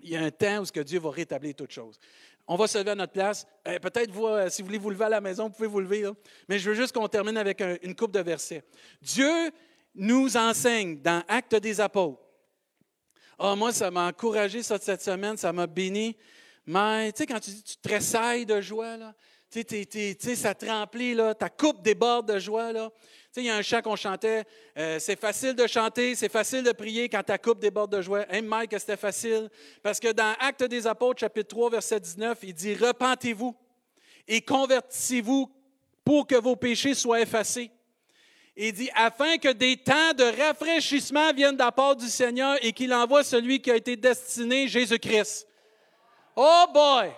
[0.00, 1.98] Il y a un temps où que Dieu va rétablir toutes choses.
[2.46, 3.46] On va se lever à notre place.
[3.66, 6.08] Euh, peut-être, euh, si vous voulez vous lever à la maison, vous pouvez vous lever.
[6.48, 8.62] Mais je veux juste qu'on termine avec une coupe de versets.
[9.02, 9.50] Dieu
[9.94, 12.22] nous enseigne dans Actes des Apôtres.
[13.38, 16.16] oh, moi, ça m'a encouragé ça, cette semaine, ça m'a béni.
[16.66, 19.14] Mais tu sais, quand tu dis tu tressailles de joie, là,
[19.50, 19.64] Tu
[20.20, 22.70] sais, ça te remplit, là, ta coupe déborde de joie.
[22.70, 22.90] Là.
[22.90, 24.44] Tu sais, il y a un chant qu'on chantait,
[24.76, 28.26] euh, c'est facile de chanter, c'est facile de prier quand ta coupe déborde de joie.
[28.28, 29.48] Hey Mike, c'était facile.
[29.82, 33.56] Parce que dans Actes des Apôtres, chapitre 3, verset 19, il dit, repentez-vous
[34.26, 35.50] et convertissez-vous
[36.04, 37.70] pour que vos péchés soient effacés.
[38.54, 42.72] Il dit, afin que des temps de rafraîchissement viennent de la part du Seigneur et
[42.72, 45.46] qu'il envoie celui qui a été destiné, Jésus-Christ.
[46.36, 47.12] Oh boy!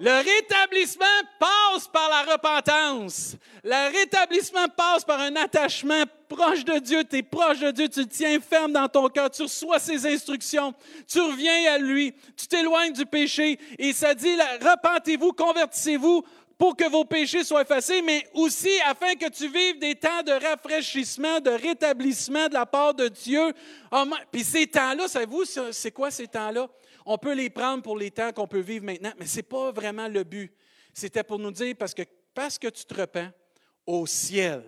[0.00, 1.04] Le rétablissement
[1.40, 3.34] passe par la repentance.
[3.64, 7.02] Le rétablissement passe par un attachement proche de Dieu.
[7.02, 10.72] Tu es proche de Dieu, tu tiens ferme dans ton cœur, tu reçois ses instructions,
[11.08, 13.58] tu reviens à lui, tu t'éloignes du péché.
[13.76, 16.24] Et ça dit, repentez-vous, convertissez-vous
[16.56, 20.32] pour que vos péchés soient effacés, mais aussi afin que tu vives des temps de
[20.32, 23.52] rafraîchissement, de rétablissement de la part de Dieu.
[23.90, 26.68] Oh, puis ces temps-là, savez-vous, c'est quoi ces temps-là?
[27.10, 29.72] On peut les prendre pour les temps qu'on peut vivre maintenant, mais ce n'est pas
[29.72, 30.52] vraiment le but.
[30.92, 33.30] C'était pour nous dire, parce que, tu te repens,
[33.86, 34.62] au ciel,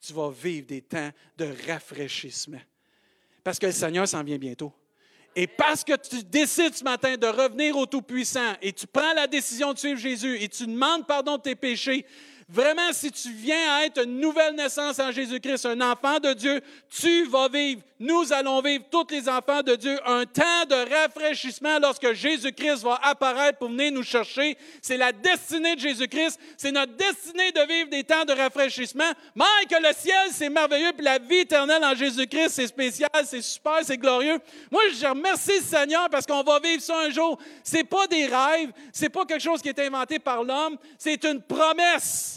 [0.00, 2.60] tu vas vivre des temps de rafraîchissement.
[3.44, 4.72] Parce que le Seigneur s'en vient bientôt.
[5.36, 9.28] Et parce que tu décides ce matin de revenir au Tout-Puissant et tu prends la
[9.28, 12.04] décision de suivre Jésus et tu demandes pardon de tes péchés,
[12.48, 16.60] Vraiment, si tu viens à être une nouvelle naissance en Jésus-Christ, un enfant de Dieu,
[16.88, 21.80] tu vas vivre, nous allons vivre, tous les enfants de Dieu, un temps de rafraîchissement
[21.80, 24.56] lorsque Jésus-Christ va apparaître pour venir nous chercher.
[24.80, 26.38] C'est la destinée de Jésus-Christ.
[26.56, 29.10] C'est notre destinée de vivre des temps de rafraîchissement.
[29.34, 33.42] Mais que le ciel, c'est merveilleux, puis la vie éternelle en Jésus-Christ, c'est spécial, c'est
[33.42, 34.38] super, c'est glorieux.
[34.70, 37.38] Moi, je remercie le Seigneur parce qu'on va vivre ça un jour.
[37.64, 41.42] C'est pas des rêves, c'est pas quelque chose qui est inventé par l'homme, c'est une
[41.42, 42.35] promesse.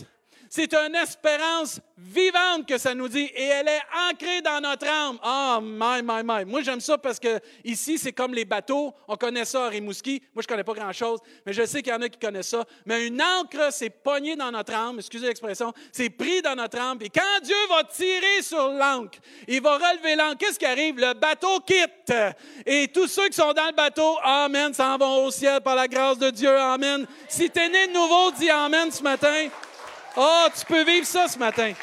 [0.50, 5.20] C'est une espérance vivante que ça nous dit et elle est ancrée dans notre âme.
[5.22, 6.45] Ah, oh, my, my, my.
[6.45, 8.93] Moi, j'aime ça parce que ici, c'est comme les bateaux.
[9.08, 10.22] On connaît ça à Rimouski.
[10.34, 12.50] Moi, je ne connais pas grand-chose, mais je sais qu'il y en a qui connaissent
[12.50, 12.66] ça.
[12.86, 14.97] Mais une ancre, c'est pogné dans notre âme.
[14.97, 15.72] Excusez l'expression.
[15.91, 16.97] C'est pris dans notre âme.
[17.02, 20.38] Et quand Dieu va tirer sur l'ancre, il va relever l'ancre.
[20.39, 20.97] Qu'est-ce qui arrive?
[20.97, 22.14] Le bateau quitte.
[22.66, 25.88] Et tous ceux qui sont dans le bateau, Amen, s'en vont au ciel par la
[25.88, 26.58] grâce de Dieu.
[26.58, 27.06] Amen.
[27.28, 29.50] Si tu es né de nouveau, dis Amen ce matin.
[30.18, 31.74] Oh, tu peux vivre ça ce matin.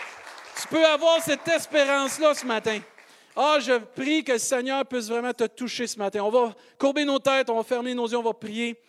[0.61, 2.81] Tu peux avoir cette espérance-là ce matin.
[3.37, 6.21] oh, je prie que le Seigneur puisse vraiment te toucher ce matin.
[6.23, 8.81] On va courber nos têtes, on va fermer nos yeux, on va prier.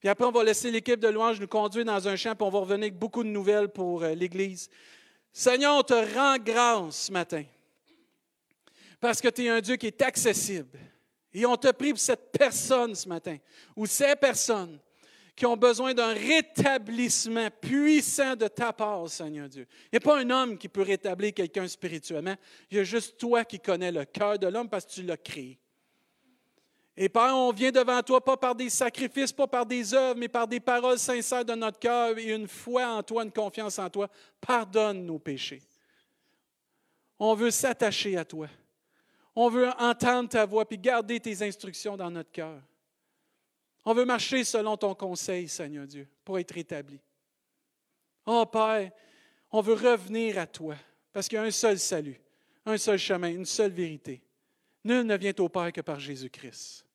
[0.00, 2.50] Puis après, on va laisser l'équipe de louange nous conduire dans un champ, puis on
[2.50, 4.68] va revenir avec beaucoup de nouvelles pour euh, l'Église.
[5.32, 7.44] Seigneur, on te rend grâce ce matin.
[9.00, 10.78] Parce que tu es un Dieu qui est accessible.
[11.32, 13.38] Et on te prie pour cette personne ce matin,
[13.74, 14.78] ou ces personnes
[15.34, 19.66] qui ont besoin d'un rétablissement puissant de ta part, Seigneur Dieu.
[19.86, 22.36] Il n'y a pas un homme qui peut rétablir quelqu'un spirituellement.
[22.70, 25.16] Il y a juste toi qui connais le cœur de l'homme parce que tu l'as
[25.16, 25.58] créé.
[26.94, 30.28] Et Père, on vient devant toi pas par des sacrifices, pas par des œuvres, mais
[30.28, 33.88] par des paroles sincères de notre cœur et une foi en toi, une confiance en
[33.88, 34.08] toi.
[34.40, 35.62] Pardonne nos péchés.
[37.18, 38.48] On veut s'attacher à toi.
[39.34, 42.60] On veut entendre ta voix puis garder tes instructions dans notre cœur.
[43.84, 47.00] On veut marcher selon ton conseil, Seigneur Dieu, pour être établi.
[48.26, 48.92] Oh Père,
[49.50, 50.76] on veut revenir à toi,
[51.12, 52.20] parce qu'il y a un seul salut,
[52.64, 54.22] un seul chemin, une seule vérité.
[54.84, 56.86] Nul ne vient au Père que par Jésus-Christ.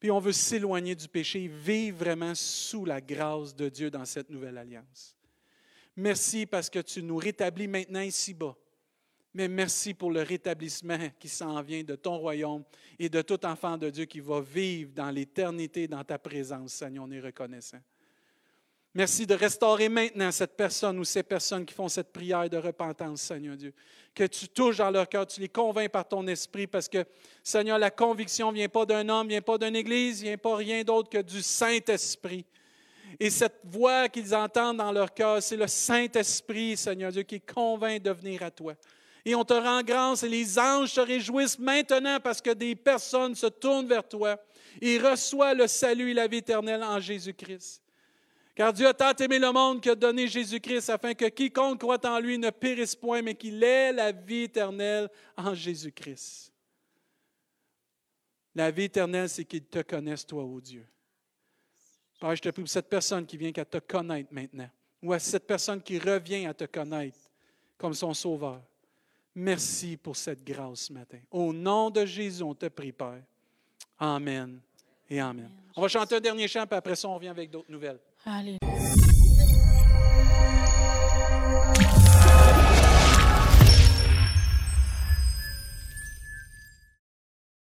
[0.00, 4.04] Puis on veut s'éloigner du péché et vivre vraiment sous la grâce de Dieu dans
[4.04, 5.14] cette nouvelle alliance.
[5.94, 8.56] Merci parce que tu nous rétablis maintenant ici-bas
[9.32, 12.64] mais merci pour le rétablissement qui s'en vient de ton royaume
[12.98, 17.04] et de tout enfant de Dieu qui va vivre dans l'éternité dans ta présence, Seigneur.
[17.04, 17.80] On est reconnaissant.
[18.92, 23.22] Merci de restaurer maintenant cette personne ou ces personnes qui font cette prière de repentance,
[23.22, 23.72] Seigneur Dieu.
[24.12, 27.04] Que tu touches dans leur cœur, tu les convaincs par ton esprit, parce que,
[27.44, 30.38] Seigneur, la conviction ne vient pas d'un homme, ne vient pas d'une église, ne vient
[30.38, 32.44] pas rien d'autre que du Saint-Esprit.
[33.20, 38.02] Et cette voix qu'ils entendent dans leur cœur, c'est le Saint-Esprit, Seigneur Dieu, qui convainc
[38.02, 38.74] de venir à toi.
[39.24, 43.34] Et on te rend grâce et les anges se réjouissent maintenant parce que des personnes
[43.34, 44.38] se tournent vers toi
[44.80, 47.82] et reçoivent le salut et la vie éternelle en Jésus-Christ.
[48.54, 52.04] Car Dieu a tant aimé le monde qu'il a donné Jésus-Christ afin que quiconque croit
[52.06, 56.52] en lui ne périsse point, mais qu'il ait la vie éternelle en Jésus-Christ.
[58.54, 60.86] La vie éternelle, c'est qu'il te connaisse, toi, ô Dieu.
[62.20, 64.68] Père, je te prie pour cette personne qui vient qu'à te connaître maintenant,
[65.02, 67.18] ou à cette personne qui revient à te connaître
[67.78, 68.60] comme son sauveur.
[69.34, 71.18] Merci pour cette grâce ce matin.
[71.30, 73.22] Au nom de Jésus, on te prie, Père.
[73.98, 74.60] Amen
[75.08, 75.50] et Amen.
[75.76, 77.98] On va chanter un dernier chant, puis après ça, on revient avec d'autres nouvelles.
[78.24, 78.58] Allez.